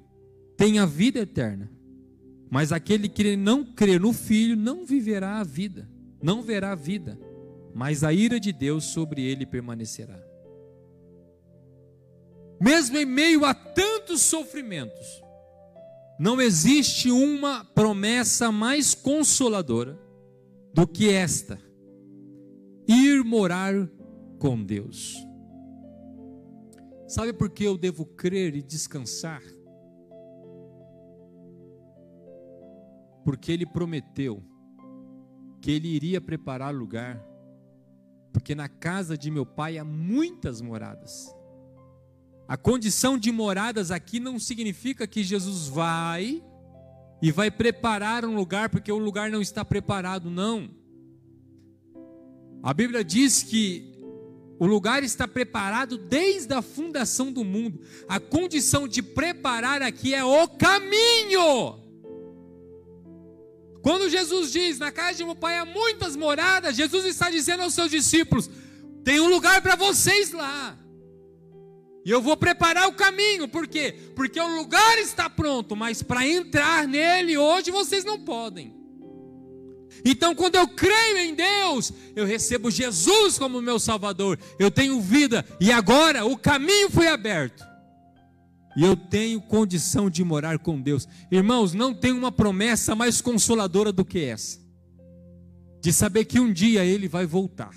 tem 0.57 0.79
a 0.79 0.87
vida 0.87 1.21
eterna, 1.21 1.71
mas 2.51 2.73
aquele 2.73 3.09
que 3.09 3.37
não 3.37 3.65
crê 3.65 3.99
no 3.99 4.13
Filho 4.13 4.57
não 4.57 4.85
viverá 4.85 5.39
a 5.39 5.45
vida, 5.45 5.89
não 6.23 6.43
verá 6.43 6.73
a 6.73 6.77
vida, 6.77 7.19
mas 7.75 8.03
a 8.03 8.13
ira 8.13 8.41
de 8.41 8.53
Deus 8.53 8.85
sobre 8.85 9.23
ele 9.23 9.47
permanecerá. 9.47 10.19
Mesmo 12.61 12.97
em 12.97 13.05
meio 13.05 13.45
a 13.45 13.53
tantos 13.55 14.23
sofrimentos, 14.23 15.23
não 16.19 16.41
existe 16.41 17.11
uma 17.11 17.65
promessa 17.65 18.51
mais 18.51 18.95
consoladora 18.95 19.99
do 20.73 20.87
que 20.87 21.11
esta: 21.11 21.59
ir 22.89 23.23
morar 23.23 23.75
com 24.39 24.63
Deus. 24.63 25.17
Sabe 27.07 27.33
por 27.33 27.51
que 27.51 27.65
eu 27.65 27.77
devo 27.77 28.05
crer 28.05 28.57
e 28.57 28.63
descansar? 28.63 29.43
Porque 33.25 33.53
Ele 33.53 33.67
prometeu 33.67 34.43
que 35.61 35.71
Ele 35.71 35.89
iria 35.89 36.21
preparar 36.21 36.75
lugar, 36.75 37.23
porque 38.33 38.55
na 38.55 38.69
casa 38.69 39.17
de 39.17 39.31
meu 39.31 39.45
pai 39.45 39.79
há 39.79 39.85
muitas 39.85 40.61
moradas. 40.61 41.36
A 42.49 42.57
condição 42.57 43.19
de 43.19 43.33
moradas 43.33 43.91
aqui 43.91 44.21
não 44.21 44.39
significa 44.39 45.07
que 45.07 45.25
Jesus 45.25 45.67
vai 45.67 46.43
e 47.21 47.33
vai 47.33 47.51
preparar 47.51 48.25
um 48.25 48.37
lugar 48.37 48.69
porque 48.69 48.93
o 48.93 48.99
lugar 48.99 49.31
não 49.31 49.41
está 49.41 49.65
preparado, 49.65 50.31
não. 50.31 50.71
A 52.63 52.73
Bíblia 52.73 53.03
diz 53.03 53.43
que 53.43 53.97
o 54.59 54.67
lugar 54.67 55.03
está 55.03 55.27
preparado 55.27 55.99
desde 55.99 56.55
a 56.55 56.63
fundação 56.63 57.33
do 57.33 57.45
mundo. 57.45 57.81
A 58.09 58.21
condição 58.21 58.87
de 58.87 59.03
preparar 59.03 59.83
aqui 59.83 60.15
é 60.15 60.25
o 60.25 60.49
caminho. 60.49 61.81
Quando 63.83 64.09
Jesus 64.09 64.53
diz: 64.53 64.79
Na 64.79 64.91
casa 64.91 65.19
de 65.19 65.25
meu 65.25 65.35
pai 65.37 65.59
há 65.59 65.65
muitas 65.65 66.17
moradas, 66.17 66.77
Jesus 66.77 67.05
está 67.05 67.29
dizendo 67.29 67.63
aos 67.63 67.75
seus 67.75 67.91
discípulos: 67.91 68.49
Tem 69.05 69.21
um 69.21 69.29
lugar 69.29 69.61
para 69.63 69.77
vocês 69.77 70.33
lá. 70.33 70.79
E 72.07 72.11
eu 72.13 72.23
vou 72.23 72.37
preparar 72.37 72.87
o 72.87 72.93
caminho, 72.93 73.49
por 73.49 73.67
quê? 73.67 73.93
Porque 74.15 74.39
o 74.39 74.57
lugar 74.59 74.97
está 74.99 75.29
pronto, 75.29 75.75
mas 75.75 76.05
para 76.05 76.25
entrar 76.25 76.87
nele 76.87 77.37
hoje 77.37 77.73
vocês 77.73 78.05
não 78.05 78.21
podem. 78.21 78.73
Então, 80.05 80.33
quando 80.33 80.55
eu 80.55 80.69
creio 80.69 81.19
em 81.19 81.35
Deus, 81.35 81.93
eu 82.15 82.25
recebo 82.25 82.71
Jesus 82.71 83.37
como 83.41 83.61
meu 83.61 83.81
Salvador, 83.81 84.39
eu 84.57 84.71
tenho 84.71 85.01
vida, 85.01 85.45
e 85.59 85.73
agora 85.73 86.25
o 86.25 86.37
caminho 86.37 86.89
foi 86.93 87.09
aberto, 87.09 87.67
e 88.77 88.85
eu 88.85 88.95
tenho 88.95 89.41
condição 89.41 90.09
de 90.09 90.23
morar 90.23 90.61
com 90.61 90.81
Deus. 90.81 91.09
Irmãos, 91.29 91.75
não 91.75 91.93
tem 91.93 92.13
uma 92.13 92.31
promessa 92.31 92.95
mais 92.95 93.21
consoladora 93.21 93.91
do 93.91 94.05
que 94.05 94.21
essa, 94.21 94.61
de 95.83 95.93
saber 95.93 96.25
que 96.27 96.39
um 96.39 96.53
dia 96.53 96.85
Ele 96.85 97.09
vai 97.09 97.27
voltar, 97.27 97.75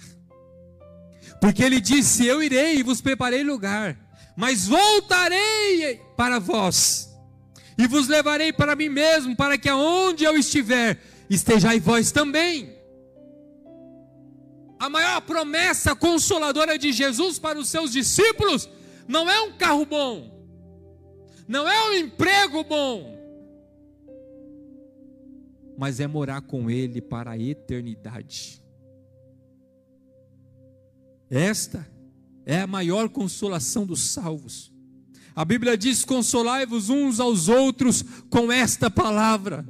porque 1.41 1.63
Ele 1.63 1.81
disse: 1.81 2.27
Eu 2.27 2.43
irei 2.43 2.77
e 2.77 2.83
vos 2.83 3.01
preparei 3.01 3.43
lugar 3.43 4.08
mas 4.39 4.65
voltarei 4.69 5.97
para 6.15 6.39
vós 6.39 7.13
e 7.77 7.85
vos 7.87 8.07
levarei 8.07 8.53
para 8.53 8.73
mim 8.73 8.87
mesmo, 8.87 9.35
para 9.35 9.57
que 9.57 9.67
aonde 9.67 10.23
eu 10.23 10.37
estiver, 10.37 10.97
estejais 11.29 11.83
vós 11.83 12.13
também. 12.13 12.73
A 14.79 14.87
maior 14.87 15.19
promessa 15.23 15.93
consoladora 15.93 16.79
de 16.79 16.93
Jesus 16.93 17.37
para 17.37 17.59
os 17.59 17.67
seus 17.67 17.91
discípulos 17.91 18.69
não 19.05 19.29
é 19.29 19.41
um 19.41 19.57
carro 19.57 19.85
bom, 19.85 20.31
não 21.45 21.67
é 21.67 21.89
um 21.89 21.93
emprego 21.95 22.63
bom, 22.63 23.19
mas 25.77 25.99
é 25.99 26.07
morar 26.07 26.39
com 26.43 26.71
Ele 26.71 27.01
para 27.01 27.31
a 27.31 27.37
eternidade. 27.37 28.63
Esta 31.29 31.85
é 32.49 32.61
a 32.61 32.67
maior 32.67 33.09
consolação 33.09 33.85
dos 33.85 34.01
salvos. 34.01 34.73
A 35.35 35.45
Bíblia 35.45 35.77
diz: 35.77 36.03
consolai-vos 36.03 36.89
uns 36.89 37.19
aos 37.19 37.47
outros 37.47 38.03
com 38.27 38.51
esta 38.51 38.89
palavra. 38.89 39.63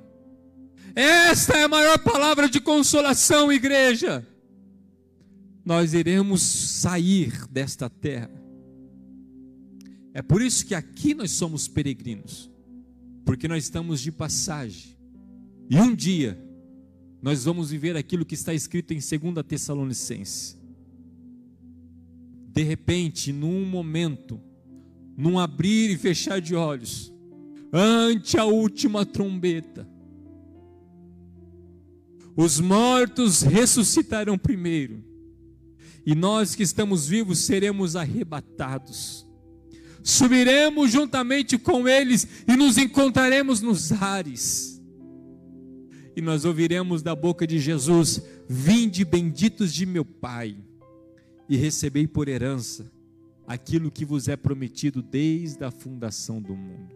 Esta 0.96 1.58
é 1.58 1.64
a 1.64 1.68
maior 1.68 2.00
palavra 2.00 2.48
de 2.48 2.62
consolação, 2.62 3.52
igreja. 3.52 4.26
Nós 5.66 5.94
iremos 5.94 6.42
sair 6.42 7.46
desta 7.50 7.90
terra. 7.90 8.32
É 10.14 10.22
por 10.22 10.42
isso 10.42 10.66
que 10.66 10.74
aqui 10.74 11.14
nós 11.14 11.32
somos 11.32 11.68
peregrinos, 11.68 12.50
porque 13.26 13.48
nós 13.50 13.66
estamos 13.66 14.00
de 14.00 14.10
passagem. 14.10 14.98
E 15.70 15.76
um 15.78 15.94
dia 15.94 16.42
nós 17.22 17.44
vamos 17.44 17.72
viver 17.72 17.98
aquilo 17.98 18.26
que 18.26 18.36
está 18.36 18.54
escrito 18.54 18.94
em 18.94 19.00
2 19.00 19.46
Tessalonicenses 19.46 20.59
de 22.60 22.64
repente, 22.66 23.32
num 23.32 23.64
momento, 23.64 24.38
num 25.16 25.40
abrir 25.40 25.92
e 25.92 25.98
fechar 25.98 26.42
de 26.42 26.56
olhos, 26.56 27.10
ante 27.72 28.38
a 28.38 28.44
última 28.44 29.06
trombeta, 29.06 29.88
os 32.36 32.60
mortos 32.60 33.44
ressuscitarão 33.44 34.38
primeiro, 34.38 35.02
e 36.06 36.14
nós 36.14 36.54
que 36.54 36.62
estamos 36.62 37.08
vivos 37.08 37.40
seremos 37.40 37.96
arrebatados. 37.96 39.26
Subiremos 40.04 40.92
juntamente 40.92 41.58
com 41.58 41.88
eles 41.88 42.28
e 42.46 42.58
nos 42.58 42.78
encontraremos 42.78 43.62
nos 43.62 43.94
ares. 43.94 44.84
E 46.14 46.22
nós 46.22 46.44
ouviremos 46.44 47.02
da 47.02 47.16
boca 47.16 47.48
de 47.48 47.58
Jesus: 47.58 48.22
Vinde 48.50 49.06
benditos 49.06 49.74
de 49.74 49.86
meu 49.86 50.04
Pai 50.04 50.58
e 51.50 51.58
recebei 51.58 52.08
por 52.08 52.30
herança 52.30 52.92
aquilo 53.48 53.90
que 53.90 54.06
vos 54.06 54.28
é 54.28 54.38
prometido 54.38 55.02
desde 55.02 55.64
a 55.64 55.72
fundação 55.72 56.40
do 56.40 56.56
mundo. 56.56 56.96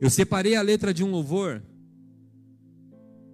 Eu 0.00 0.10
separei 0.10 0.56
a 0.56 0.62
letra 0.62 0.92
de 0.92 1.04
um 1.04 1.12
louvor 1.12 1.62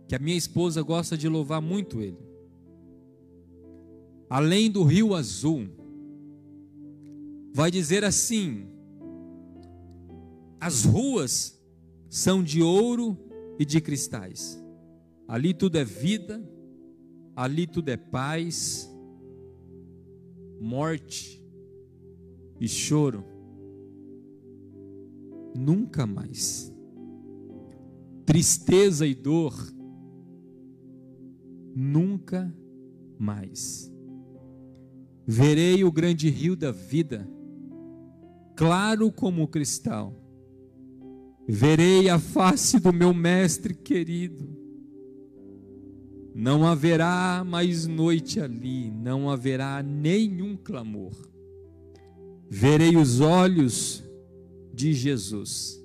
que 0.06 0.14
a 0.14 0.18
minha 0.18 0.36
esposa 0.36 0.82
gosta 0.82 1.16
de 1.16 1.26
louvar 1.26 1.62
muito 1.62 2.02
ele. 2.02 2.18
Além 4.28 4.70
do 4.70 4.84
rio 4.84 5.14
azul, 5.14 5.66
vai 7.54 7.70
dizer 7.70 8.04
assim: 8.04 8.66
as 10.60 10.84
ruas 10.84 11.58
são 12.10 12.42
de 12.42 12.60
ouro 12.60 13.16
e 13.58 13.64
de 13.64 13.80
cristais. 13.80 14.62
Ali 15.26 15.54
tudo 15.54 15.76
é 15.76 15.84
vida, 15.84 16.42
ali 17.38 17.68
tudo 17.68 17.88
é 17.88 17.96
paz, 17.96 18.92
morte 20.60 21.40
e 22.60 22.66
choro. 22.66 23.24
Nunca 25.56 26.04
mais. 26.04 26.74
Tristeza 28.26 29.06
e 29.06 29.14
dor. 29.14 29.54
Nunca 31.76 32.52
mais. 33.16 33.88
Verei 35.24 35.84
o 35.84 35.92
grande 35.92 36.28
rio 36.28 36.56
da 36.56 36.72
vida, 36.72 37.24
claro 38.56 39.12
como 39.12 39.44
o 39.44 39.48
cristal. 39.48 40.12
Verei 41.46 42.08
a 42.08 42.18
face 42.18 42.80
do 42.80 42.92
meu 42.92 43.14
mestre 43.14 43.74
querido 43.74 44.57
não 46.38 46.64
haverá 46.64 47.42
mais 47.44 47.88
noite 47.88 48.38
ali, 48.38 48.92
não 48.92 49.28
haverá 49.28 49.82
nenhum 49.82 50.56
clamor. 50.56 51.12
Verei 52.48 52.96
os 52.96 53.18
olhos 53.18 54.04
de 54.72 54.92
Jesus 54.92 55.84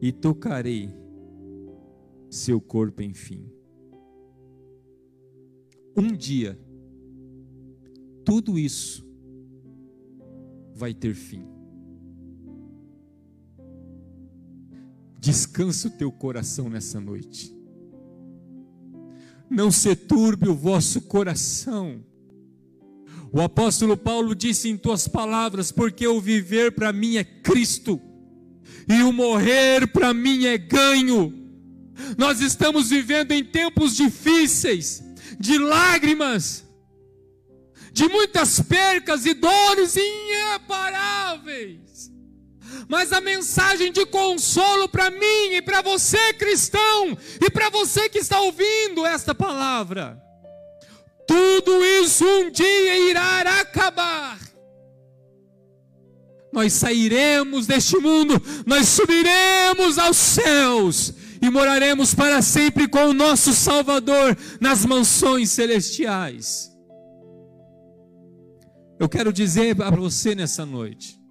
e 0.00 0.10
tocarei 0.10 0.88
seu 2.30 2.62
corpo, 2.62 3.02
enfim. 3.02 3.44
Um 5.94 6.16
dia, 6.16 6.58
tudo 8.24 8.58
isso 8.58 9.06
vai 10.74 10.94
ter 10.94 11.14
fim. 11.14 11.46
Descansa 15.20 15.88
o 15.88 15.90
teu 15.90 16.10
coração 16.10 16.70
nessa 16.70 16.98
noite 16.98 17.61
não 19.52 19.70
se 19.70 19.94
turbe 19.94 20.48
o 20.48 20.54
vosso 20.54 21.02
coração. 21.02 22.02
O 23.30 23.40
apóstolo 23.40 23.96
Paulo 23.96 24.34
disse 24.34 24.68
em 24.68 24.76
tuas 24.76 25.06
palavras: 25.06 25.70
porque 25.70 26.06
o 26.06 26.20
viver 26.20 26.72
para 26.72 26.92
mim 26.92 27.16
é 27.16 27.24
Cristo, 27.24 28.00
e 28.88 29.02
o 29.02 29.12
morrer 29.12 29.86
para 29.88 30.14
mim 30.14 30.46
é 30.46 30.56
ganho. 30.56 31.38
Nós 32.16 32.40
estamos 32.40 32.90
vivendo 32.90 33.32
em 33.32 33.44
tempos 33.44 33.94
difíceis, 33.94 35.02
de 35.38 35.58
lágrimas, 35.58 36.64
de 37.92 38.08
muitas 38.08 38.60
percas 38.60 39.26
e 39.26 39.34
dores 39.34 39.96
ineparáveis 39.96 42.11
mas 42.88 43.12
a 43.12 43.20
mensagem 43.20 43.92
de 43.92 44.04
consolo 44.06 44.88
para 44.88 45.10
mim 45.10 45.54
e 45.54 45.62
para 45.62 45.82
você, 45.82 46.32
cristão, 46.34 47.16
e 47.40 47.50
para 47.50 47.70
você 47.70 48.08
que 48.08 48.18
está 48.18 48.40
ouvindo 48.40 49.04
esta 49.06 49.34
palavra. 49.34 50.20
Tudo 51.26 51.84
isso 51.84 52.24
um 52.24 52.50
dia 52.50 53.10
irá 53.10 53.60
acabar. 53.60 54.38
Nós 56.52 56.74
sairemos 56.74 57.66
deste 57.66 57.96
mundo, 57.96 58.34
nós 58.66 58.88
subiremos 58.88 59.98
aos 59.98 60.16
céus 60.18 61.14
e 61.40 61.48
moraremos 61.48 62.14
para 62.14 62.42
sempre 62.42 62.86
com 62.86 63.06
o 63.06 63.14
nosso 63.14 63.54
Salvador 63.54 64.36
nas 64.60 64.84
mansões 64.84 65.50
celestiais. 65.50 66.70
Eu 69.00 69.08
quero 69.08 69.32
dizer 69.32 69.74
para 69.74 69.96
você 69.96 70.34
nessa 70.34 70.66
noite, 70.66 71.21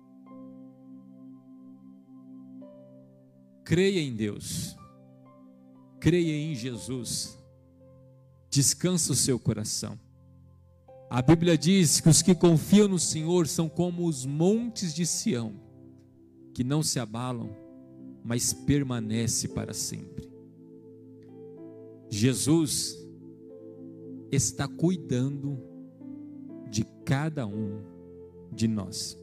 Creia 3.71 4.01
em 4.01 4.13
Deus, 4.13 4.75
creia 5.97 6.35
em 6.35 6.53
Jesus, 6.53 7.37
descansa 8.49 9.13
o 9.13 9.15
seu 9.15 9.39
coração. 9.39 9.97
A 11.09 11.21
Bíblia 11.21 11.57
diz 11.57 12.01
que 12.01 12.09
os 12.09 12.21
que 12.21 12.35
confiam 12.35 12.89
no 12.89 12.99
Senhor 12.99 13.47
são 13.47 13.69
como 13.69 14.05
os 14.05 14.25
montes 14.25 14.93
de 14.93 15.05
Sião, 15.05 15.53
que 16.53 16.65
não 16.65 16.83
se 16.83 16.99
abalam, 16.99 17.55
mas 18.25 18.51
permanece 18.51 19.47
para 19.47 19.73
sempre. 19.73 20.29
Jesus 22.09 22.97
está 24.33 24.67
cuidando 24.67 25.57
de 26.69 26.83
cada 27.05 27.47
um 27.47 27.81
de 28.51 28.67
nós. 28.67 29.17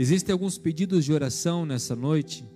Existem 0.00 0.32
alguns 0.32 0.56
pedidos 0.56 1.04
de 1.04 1.12
oração 1.12 1.66
nessa 1.66 1.96
noite. 1.96 2.48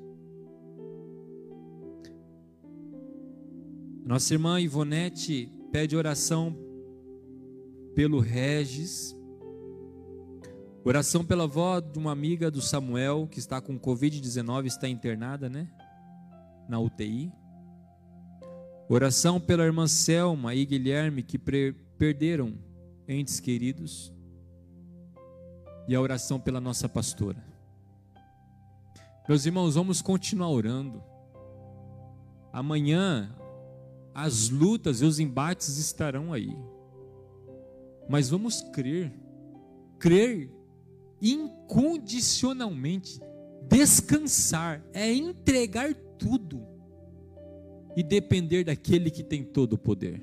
Nossa 4.06 4.32
irmã 4.32 4.60
Ivonete 4.60 5.52
pede 5.72 5.96
oração 5.96 6.56
pelo 7.96 8.20
Regis, 8.20 9.18
oração 10.84 11.24
pela 11.24 11.42
avó 11.42 11.80
de 11.80 11.98
uma 11.98 12.12
amiga 12.12 12.48
do 12.48 12.62
Samuel, 12.62 13.26
que 13.28 13.40
está 13.40 13.60
com 13.60 13.76
Covid-19, 13.76 14.66
está 14.66 14.88
internada, 14.88 15.48
né? 15.48 15.68
Na 16.68 16.78
UTI. 16.78 17.32
Oração 18.88 19.40
pela 19.40 19.64
irmã 19.64 19.88
Selma 19.88 20.54
e 20.54 20.64
Guilherme, 20.64 21.24
que 21.24 21.40
perderam 21.98 22.56
entes 23.08 23.40
queridos 23.40 24.14
e 25.92 25.94
a 25.94 26.00
oração 26.00 26.40
pela 26.40 26.58
nossa 26.58 26.88
pastora. 26.88 27.36
Meus 29.28 29.44
irmãos, 29.44 29.74
vamos 29.74 30.00
continuar 30.00 30.48
orando. 30.48 31.02
Amanhã 32.50 33.30
as 34.14 34.48
lutas 34.48 35.02
e 35.02 35.04
os 35.04 35.18
embates 35.18 35.76
estarão 35.76 36.32
aí. 36.32 36.56
Mas 38.08 38.30
vamos 38.30 38.62
crer, 38.72 39.12
crer 39.98 40.50
incondicionalmente, 41.20 43.20
descansar, 43.68 44.82
é 44.94 45.12
entregar 45.12 45.94
tudo 46.18 46.66
e 47.94 48.02
depender 48.02 48.64
daquele 48.64 49.10
que 49.10 49.22
tem 49.22 49.44
todo 49.44 49.74
o 49.74 49.78
poder. 49.78 50.22